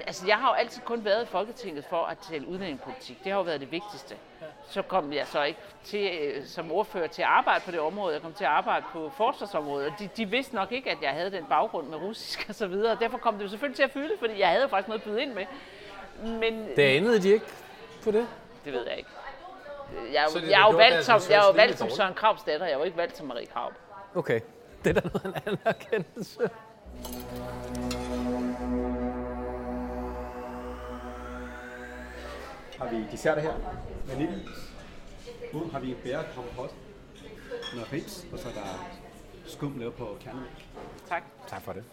[0.08, 3.24] Altså, jeg har jo altid kun været i Folketinget for at tale udlændingepolitik.
[3.24, 4.16] Det har jo været det vigtigste.
[4.72, 8.14] Så kom jeg så ikke til, øh, som ordfører til at arbejde på det område.
[8.14, 11.10] Jeg kom til at arbejde på forsvarsområdet, og de, de vidste nok ikke, at jeg
[11.10, 12.98] havde den baggrund med russisk og så videre.
[13.00, 15.22] Derfor kom det jo selvfølgelig til at fylde, fordi jeg havde faktisk noget at byde
[15.22, 15.46] ind med.
[16.24, 17.46] Men, det anede de ikke
[18.04, 18.28] på det?
[18.66, 19.10] Det ved jeg ikke.
[20.14, 22.66] Jeg, jeg, jeg er jo valgt som, jeg er jo valgt som Søren Kravs datter,
[22.66, 23.72] jeg er jo ikke valgt som Marie Krav.
[24.16, 24.40] Okay,
[24.84, 26.50] det er da noget en anerkendelse.
[32.82, 33.54] har vi dessert her.
[34.12, 34.40] Vanilje.
[35.54, 36.72] Nu har vi bære kompot.
[37.74, 38.90] Noget rips, og så er der
[39.46, 40.66] skum lavet på kernemælk.
[41.08, 41.24] Tak.
[41.48, 41.84] Tak for det.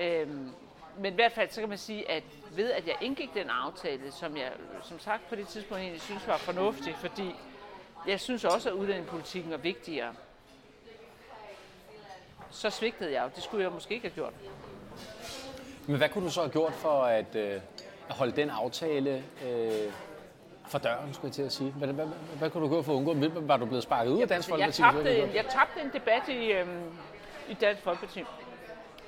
[0.00, 0.50] Øhm,
[0.98, 4.12] men i hvert fald, så kan man sige, at ved at jeg indgik den aftale,
[4.12, 4.52] som jeg
[4.82, 7.34] som sagt på det tidspunkt egentlig synes var fornuftig, fordi
[8.06, 10.14] jeg synes også, at udlændingepolitikken er vigtigere,
[12.50, 13.30] så svigtede jeg jo.
[13.34, 14.32] Det skulle jeg måske ikke have gjort.
[15.86, 17.60] Men hvad kunne du så have gjort for at, øh,
[18.08, 19.92] at holde den aftale øh,
[20.70, 21.70] for døren, skulle jeg til at sige?
[21.70, 23.40] Hvad, hvad, hvad, hvad kunne du gøre for at undgå?
[23.40, 24.82] Var du blevet sparket ud af Dansk Folkeparti?
[24.82, 26.92] Jeg tabte, en, jeg tabte en debat i, øhm,
[27.48, 28.24] i Dansk Folkeparti,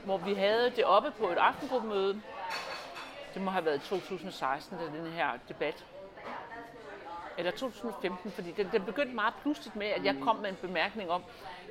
[0.05, 2.21] hvor vi havde det oppe på et aftengruppemøde.
[3.35, 5.85] Det må have været i 2016, da den her debat
[7.39, 11.11] eller 2015, fordi den, den begyndte meget pludseligt med, at jeg kom med en bemærkning
[11.11, 11.23] om,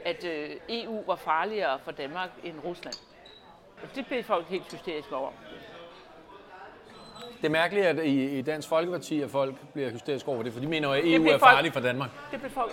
[0.06, 2.96] at øh, EU var farligere for Danmark end Rusland.
[3.84, 5.32] Og det blev folk helt hysteriske over.
[7.38, 10.60] Det er mærkeligt, at i, i Dansk Folkeparti, at folk bliver hysteriske over det, for
[10.60, 12.10] de mener at EU er farlig for Danmark.
[12.32, 12.72] Det bliver folk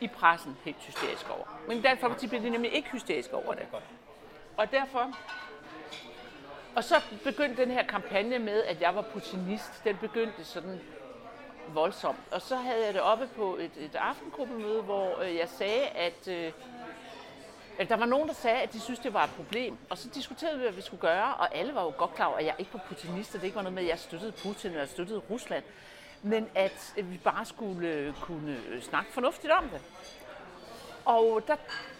[0.00, 1.60] i pressen helt hysteriske over.
[1.68, 3.66] Men i Dansk Folkeparti bliver de nemlig ikke hysteriske over det.
[4.56, 5.12] Og derfor...
[6.76, 6.94] Og så
[7.24, 9.84] begyndte den her kampagne med, at jeg var putinist.
[9.84, 10.80] Den begyndte sådan
[11.68, 12.18] voldsomt.
[12.30, 16.28] Og så havde jeg det oppe på et, et aftengruppemøde, hvor øh, jeg sagde, at
[16.28, 16.52] øh, at
[17.88, 19.76] der var nogen, der sagde, at de synes det var et problem.
[19.90, 22.38] Og så diskuterede vi, hvad vi skulle gøre, og alle var jo godt klar over,
[22.38, 24.86] at jeg ikke var putinist, det ikke var noget med, at jeg støttede Putin eller
[24.86, 25.64] støttede Rusland.
[26.22, 29.80] Men at vi bare skulle øh, kunne snakke fornuftigt om det.
[31.04, 31.56] Og der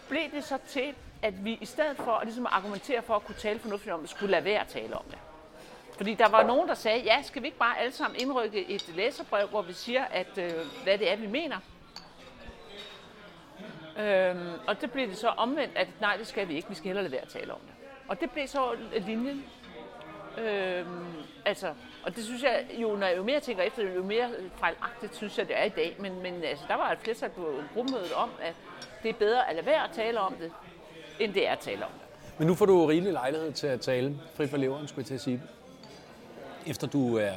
[0.09, 3.35] blev det så til, at vi i stedet for at ligesom argumentere for at kunne
[3.35, 5.17] tale fornuftigt om det, skulle lade være at tale om det.
[5.97, 8.95] Fordi der var nogen, der sagde, ja, skal vi ikke bare alle sammen indrykke et
[8.95, 10.51] læserbrev, hvor vi siger, at øh,
[10.83, 11.57] hvad det er, vi mener?
[13.99, 16.85] Øhm, og det blev det så omvendt, at nej, det skal vi ikke, vi skal
[16.85, 17.73] hellere lade være at tale om det.
[18.07, 18.69] Og det blev så
[19.07, 19.45] linjen.
[20.37, 21.05] Øhm,
[21.45, 21.73] altså,
[22.03, 25.37] og det synes jeg jo, når jeg jo mere tænker efter, jo mere fejlagtigt synes
[25.37, 25.95] jeg, det er i dag.
[25.99, 28.55] Men, men altså, der var et flertal på gruppemødet om, at
[29.03, 30.51] det er bedre at lade være at tale om det,
[31.19, 32.01] end det er at tale om det.
[32.37, 35.13] Men nu får du rigelig lejlighed til at tale fri for leveren, skulle jeg til
[35.13, 35.41] at sige.
[36.67, 37.31] Efter du er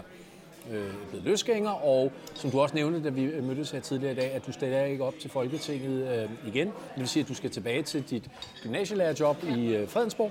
[0.73, 4.33] øh, blevet løsgænger, og som du også nævnte, da vi mødtes her tidligere i dag,
[4.33, 6.67] at du stiller ikke op til Folketinget øh, igen.
[6.67, 8.31] Det vil sige, at du skal tilbage til dit
[8.63, 10.31] gymnasielærerjob i øh, Fredensborg.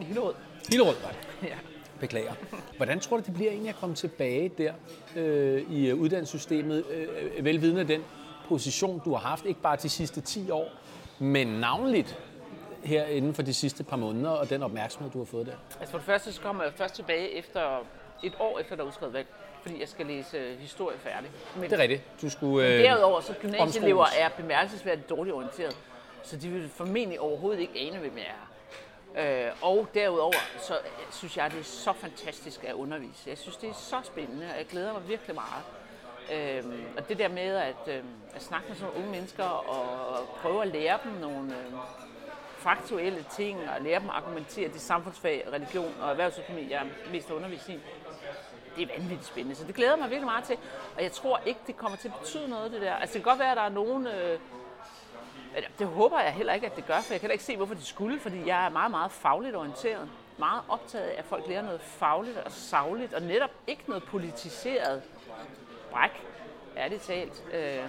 [0.00, 0.34] I Hillerød.
[0.70, 1.14] Hillerød, nej.
[1.50, 1.56] Ja.
[2.00, 2.32] Beklager.
[2.76, 4.72] Hvordan tror du, det bliver egentlig at komme tilbage der
[5.16, 8.02] øh, i øh, uddannelsessystemet, øh, velvidende af den
[8.48, 10.68] position, du har haft, ikke bare de sidste 10 år,
[11.18, 12.18] men navnligt
[12.84, 15.52] her inden for de sidste par måneder, og den opmærksomhed, du har fået der?
[15.80, 17.60] Altså for det første, så kommer jeg først tilbage efter
[18.22, 19.26] et år efter, der er udskrevet valg,
[19.62, 21.30] fordi jeg skal læse øh, historie færdig.
[21.56, 22.02] Men, det er rigtigt.
[22.22, 25.76] Du skulle, øh, derudover, så gymnasieelever er bemærkelsesværdigt dårligt orienteret,
[26.22, 28.52] så de vil formentlig overhovedet ikke ane, hvem jeg er.
[29.16, 30.74] Øh, og derudover, så
[31.10, 33.22] synes jeg, det er så fantastisk at undervise.
[33.26, 35.64] Jeg synes, det er så spændende, og jeg glæder mig virkelig meget.
[36.32, 38.02] Øh, og det der med at, øh,
[38.34, 41.72] at snakke med sådan nogle unge mennesker og prøve at lære dem nogle øh,
[42.58, 47.30] faktuelle ting, og lære dem at argumentere det samfundsfag, religion og erhvervsøkonomi, jeg er mest
[47.30, 47.78] undervist i
[48.76, 50.56] det er vanvittigt spændende, så det glæder mig virkelig meget til.
[50.96, 52.94] Og jeg tror ikke, det kommer til at betyde noget, det der.
[52.94, 54.06] Altså det kan godt være, at der er nogen...
[54.06, 54.38] Øh,
[55.78, 57.86] det håber jeg heller ikke, at det gør, for jeg kan ikke se, hvorfor det
[57.86, 60.08] skulle, fordi jeg er meget, meget fagligt orienteret.
[60.38, 65.02] Meget optaget af, at folk lærer noget fagligt og savligt, og netop ikke noget politiseret
[65.90, 66.26] bræk,
[66.76, 67.44] ærligt talt.
[67.52, 67.84] Øh,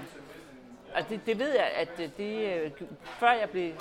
[0.96, 3.74] og det, det ved jeg, at øh, det, det, før jeg blev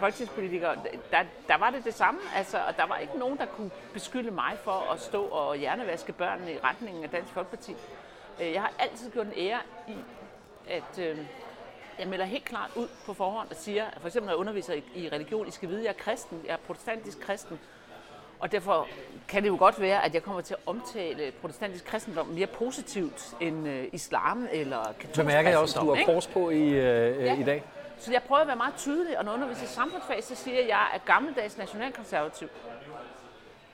[0.00, 0.76] folketingspolitikere,
[1.10, 2.20] der, der var det det samme.
[2.36, 6.12] Altså, og der var ikke nogen, der kunne beskylde mig for at stå og hjernevaske
[6.12, 7.74] børnene i retningen af Dansk Folkeparti.
[8.40, 9.96] Øh, jeg har altid gjort en ære i,
[10.68, 11.18] at øh,
[11.98, 14.74] jeg melder helt klart ud på forhånd og siger, at for eksempel når jeg underviser
[14.74, 17.60] i, i religion, I skal vide, at jeg er kristen, jeg er protestantisk kristen.
[18.40, 18.88] Og derfor
[19.28, 23.34] kan det jo godt være, at jeg kommer til at omtale protestantisk kristendom mere positivt
[23.40, 26.68] end øh, islam eller katolsk Så mærker jeg også, at du har kors på i,
[26.68, 27.40] øh, ja.
[27.40, 27.62] i dag.
[28.00, 30.54] Så jeg prøver at være meget tydelig, og når jeg underviser i samfundsfag, så siger
[30.54, 32.48] jeg, at jeg er gammeldags nationalkonservativ.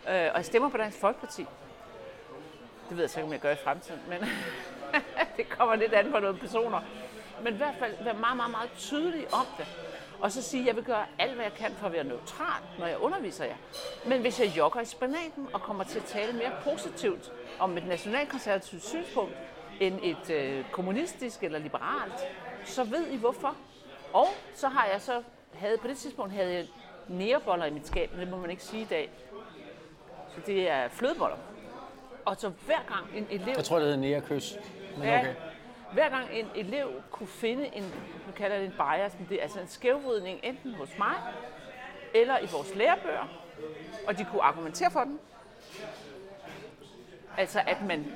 [0.09, 1.47] Øh, og jeg stemmer på Dansk Folkeparti.
[2.89, 4.19] Det ved jeg så ikke, om jeg gør i fremtiden, men
[5.37, 6.81] det kommer lidt an på nogle personer.
[7.43, 9.67] Men i hvert fald være meget, meget, meget tydelig om det.
[10.21, 12.63] Og så sige, at jeg vil gøre alt, hvad jeg kan for at være neutral,
[12.79, 13.57] når jeg underviser jer.
[14.07, 17.87] Men hvis jeg jogger i spanaten og kommer til at tale mere positivt om et
[17.87, 19.35] nationalkonservativt synspunkt,
[19.81, 22.21] end et øh, kommunistisk eller liberalt,
[22.65, 23.57] så ved I hvorfor.
[24.17, 25.23] Og så har jeg så,
[25.55, 26.67] havde, på det tidspunkt havde jeg
[27.09, 29.11] næreboller i mit skab, men det må man ikke sige i dag.
[30.35, 31.37] Så det er flødeboller.
[32.25, 33.55] Og så hver gang en elev...
[33.57, 34.59] Jeg tror, det hedder nærkys.
[34.97, 35.35] Men ja, okay.
[35.93, 37.83] Hver gang en elev kunne finde en,
[38.27, 41.15] nu kalder det en bias, men det er altså en skævvridning enten hos mig
[42.15, 43.29] eller i vores lærebøger,
[44.07, 45.21] og de kunne argumentere for den.
[47.37, 48.13] Altså at man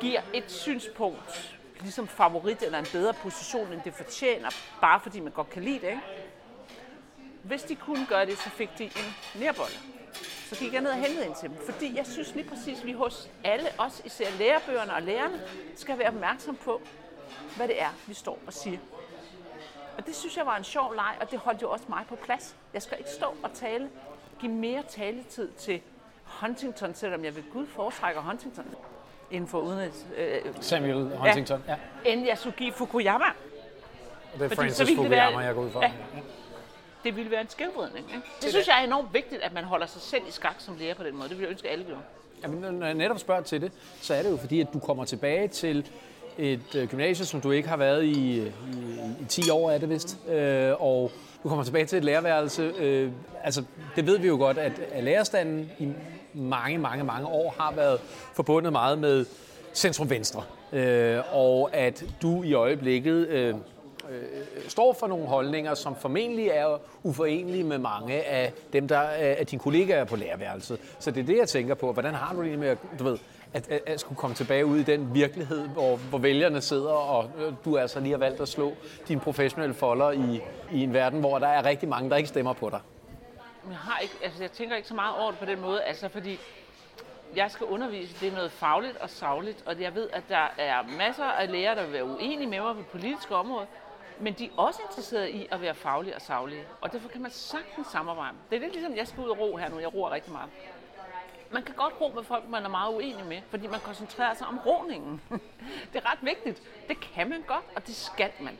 [0.00, 4.50] giver et synspunkt ligesom favorit eller en bedre position, end det fortjener,
[4.80, 5.88] bare fordi man godt kan lide det.
[5.88, 6.02] Ikke?
[7.42, 9.74] Hvis de kunne gøre det, så fik de en nærbolle.
[10.48, 12.86] Så gik jeg ned og hentede ind til dem, fordi jeg synes lige præcis, at
[12.86, 15.42] vi hos alle, os især lærebøgerne og lærerne,
[15.76, 16.80] skal være opmærksom på,
[17.56, 18.78] hvad det er, vi står og siger.
[19.98, 22.16] Og det synes jeg var en sjov leg, og det holdt jo også mig på
[22.16, 22.56] plads.
[22.74, 23.90] Jeg skal ikke stå og tale,
[24.40, 25.82] give mere taletid til
[26.24, 28.74] Huntington, selvom jeg ved Gud foretrækker Huntington
[29.30, 30.06] inden for udenrigs...
[30.16, 31.74] Øh, Samuel Huntington, ja.
[32.04, 32.12] ja.
[32.12, 33.24] End give Fukuyama.
[33.24, 35.82] Og det er Fordi Francis Fukuyama, jeg går ud fra.
[35.82, 35.92] Ja.
[37.04, 38.06] Det ville være en skævvridning.
[38.08, 38.20] Ikke?
[38.36, 40.76] Det, det synes jeg er enormt vigtigt, at man holder sig selv i skak som
[40.80, 41.28] lærer på den måde.
[41.28, 42.00] Det vil jeg ønske, at alle gjorde.
[42.42, 45.04] Jamen, når jeg netop spørger til det, så er det jo fordi, at du kommer
[45.04, 45.86] tilbage til
[46.38, 48.50] et øh, gymnasie, som du ikke har været i, i,
[49.20, 50.18] i 10 år, er det vist.
[50.28, 51.12] Øh, og
[51.42, 52.62] du kommer tilbage til et lærerværelse.
[52.62, 53.12] Øh,
[53.42, 53.64] altså,
[53.96, 55.92] det ved vi jo godt, at, at lærerstanden i
[56.34, 58.00] mange, mange, mange år har været
[58.34, 59.26] forbundet meget med
[59.74, 60.42] centrum-venstre.
[60.72, 63.54] Øh, og at du i øjeblikket øh, øh,
[64.68, 69.46] står for nogle holdninger, som formentlig er uforenelige med mange af dem, der øh, af
[69.46, 70.78] dine kollegaer på lærerværelset.
[70.98, 71.92] Så det er det, jeg tænker på.
[71.92, 73.18] Hvordan har du det med at, du ved,
[73.52, 77.30] at, at, at skulle komme tilbage ud i den virkelighed, hvor, hvor vælgerne sidder, og
[77.38, 78.72] øh, du altså lige har valgt at slå
[79.08, 80.40] dine professionelle folder i,
[80.72, 82.80] i en verden, hvor der er rigtig mange, der ikke stemmer på dig?
[83.68, 86.08] Jeg, har ikke, altså jeg tænker ikke så meget over det på den måde, altså
[86.08, 86.38] fordi
[87.36, 90.82] jeg skal undervise, det er noget fagligt og savligt, og jeg ved, at der er
[90.82, 93.66] masser af lærere, der vil være uenige med mig på det politiske område,
[94.18, 97.30] men de er også interesserede i at være faglige og savlige, og derfor kan man
[97.30, 98.36] sagtens samarbejde.
[98.50, 100.50] Det er lidt ligesom, jeg skal ud og ro her nu, jeg roer rigtig meget.
[101.52, 104.46] Man kan godt ro med folk, man er meget uenig med, fordi man koncentrerer sig
[104.46, 105.20] om roningen.
[105.92, 106.62] det er ret vigtigt.
[106.88, 108.58] Det kan man godt, og det skal man.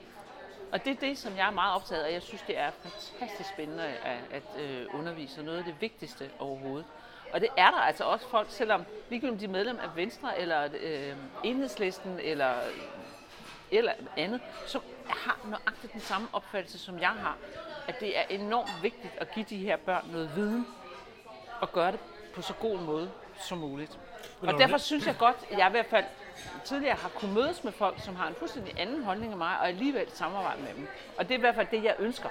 [0.72, 2.12] Og det er det, som jeg er meget optaget af.
[2.12, 6.86] Jeg synes, det er fantastisk spændende at, at øh, undervise, noget af det vigtigste overhovedet.
[7.32, 10.68] Og det er der altså også folk, selvom ligegyldigt de er medlem af Venstre, eller
[10.80, 12.54] øh, Enhedslisten, eller,
[13.70, 17.36] eller andet, som har nøjagtigt den samme opfattelse, som jeg har.
[17.88, 20.66] At det er enormt vigtigt at give de her børn noget viden,
[21.60, 22.00] og gøre det
[22.34, 23.98] på så god en måde som muligt.
[24.40, 26.04] Og derfor synes jeg godt, at jeg i hvert fald
[26.64, 29.68] tidligere har kunnet mødes med folk, som har en fuldstændig anden holdning end mig, og
[29.68, 30.86] alligevel samarbejde med dem.
[31.18, 32.28] Og det er i hvert fald det, jeg ønsker.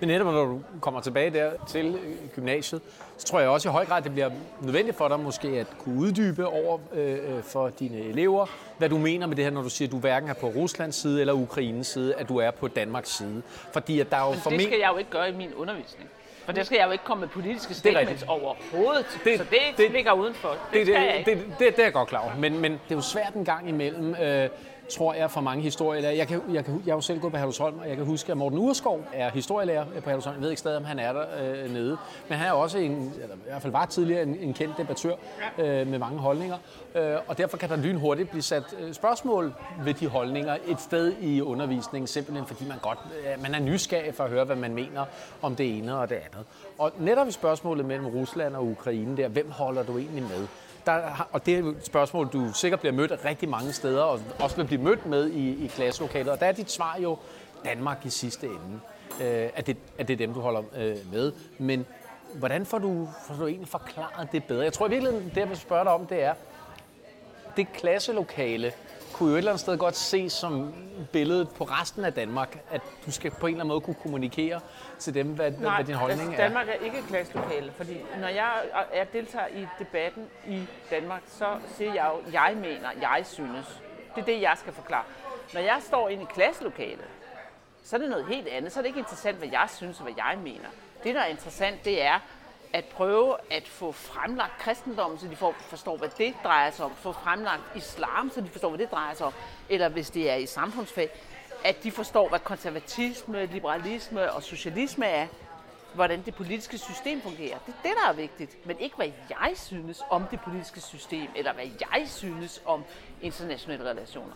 [0.00, 1.98] Men netop når du kommer tilbage der til
[2.34, 2.82] gymnasiet,
[3.18, 6.00] så tror jeg også i høj grad, det bliver nødvendigt for dig måske at kunne
[6.00, 8.46] uddybe over øh, for dine elever,
[8.78, 10.96] hvad du mener med det her, når du siger, at du hverken er på Ruslands
[10.96, 13.42] side eller Ukraines side, at du er på Danmarks side.
[13.72, 16.10] Fordi at der er jo Men det skal jeg jo ikke gøre i min undervisning.
[16.44, 19.20] For det skal jeg jo ikke komme med politiske statements overhovedet.
[19.24, 20.56] Det, så det, det ligger udenfor.
[20.72, 22.34] Det, det, det, det, det, det, er jeg godt klar over.
[22.38, 24.14] Men, men det er jo svært en gang imellem.
[24.14, 24.48] Øh,
[24.88, 26.12] tror jeg, for mange historielærer.
[26.12, 28.32] Jeg, kan, jeg, kan, jeg har jo selv gået på Herlufsholm, og jeg kan huske,
[28.32, 30.36] at Morten Urskov er historielærer på Herlufsholm.
[30.36, 31.96] Jeg ved ikke stadig, om han er der øh, nede.
[32.28, 35.14] Men han er også en, eller i hvert fald var tidligere en, en kendt debattør
[35.58, 36.56] øh, med mange holdninger.
[36.94, 39.54] Øh, og derfor kan der lynhurtigt blive sat øh, spørgsmål
[39.84, 44.14] ved de holdninger et sted i undervisningen, simpelthen fordi man godt øh, man er nysgerrig
[44.14, 45.04] for at høre, hvad man mener
[45.42, 46.46] om det ene og det andet.
[46.78, 50.46] Og netop i spørgsmålet mellem Rusland og Ukraine der, hvem holder du egentlig med?
[50.86, 54.56] Der, og det er et spørgsmål, du sikkert bliver mødt rigtig mange steder, og også
[54.56, 56.32] vil blive mødt med i, i klasselokalet.
[56.32, 57.18] Og der er dit svar jo
[57.64, 58.80] Danmark i sidste ende.
[59.20, 61.32] Øh, at, det, at det er dem, du holder øh, med.
[61.58, 61.86] Men
[62.34, 64.64] hvordan får du, får du egentlig forklaret det bedre?
[64.64, 66.34] Jeg tror i virkeligheden, det jeg vil spørge dig om, det er,
[67.56, 68.72] det klasselokale,
[69.14, 70.74] kunne jo et eller andet sted godt se som
[71.12, 74.60] billedet på resten af Danmark, at du skal på en eller anden måde kunne kommunikere
[74.98, 76.46] til dem, hvad, Nej, hvad din holdning altså, er.
[76.46, 78.52] Danmark er ikke et klasselokale, fordi når jeg,
[78.94, 81.46] jeg deltager i debatten i Danmark, så
[81.76, 83.80] siger jeg jo, jeg mener, jeg synes.
[84.14, 85.04] Det er det, jeg skal forklare.
[85.54, 87.08] Når jeg står inde i klasselokalet,
[87.84, 88.72] så er det noget helt andet.
[88.72, 90.68] Så er det ikke interessant, hvad jeg synes og hvad jeg mener.
[91.04, 92.20] Det, der er interessant, det er
[92.74, 96.92] at prøve at få fremlagt kristendommen, så de får, forstår, hvad det drejer sig om.
[96.94, 99.32] Få fremlagt islam, så de forstår, hvad det drejer sig om.
[99.68, 101.10] Eller hvis det er i samfundsfag,
[101.64, 105.26] at de forstår, hvad konservatisme, liberalisme og socialisme er.
[105.94, 107.58] Hvordan det politiske system fungerer.
[107.66, 108.66] Det er det, der er vigtigt.
[108.66, 112.84] Men ikke, hvad jeg synes om det politiske system, eller hvad jeg synes om
[113.22, 114.34] internationale relationer.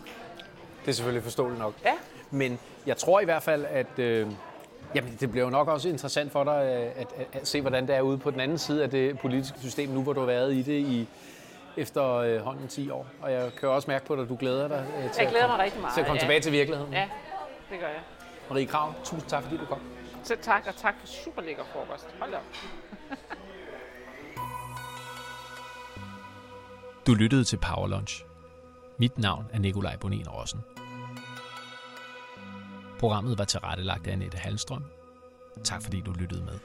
[0.80, 1.74] Det er selvfølgelig forståeligt nok.
[1.84, 1.95] Ja.
[2.30, 4.26] Men jeg tror i hvert fald, at øh,
[4.95, 7.87] jamen, det bliver jo nok også interessant for dig øh, at, at, at se, hvordan
[7.87, 10.26] det er ude på den anden side af det politiske system, nu hvor du har
[10.26, 11.09] været i det i
[11.76, 13.07] efterhånden øh, 10 år.
[13.22, 15.47] Og jeg kan også mærke på dig, at du glæder dig øh, til, jeg glæder
[15.47, 16.22] mig rigtig meget, til at komme ja.
[16.22, 16.93] tilbage til virkeligheden.
[16.93, 17.09] Ja,
[17.70, 18.01] det gør jeg.
[18.51, 19.81] Marie Krav, tusind tak, fordi du kom.
[20.22, 22.07] Selv tak, og tak for super lækker frokost.
[22.20, 22.43] Hold op.
[27.07, 28.24] du lyttede til Power Lunch.
[28.99, 30.61] Mit navn er Nikolaj Bonin Rossen.
[32.99, 34.84] Programmet var tilrettelagt af Annette Halstrøm.
[35.64, 36.59] Tak fordi du lyttede med.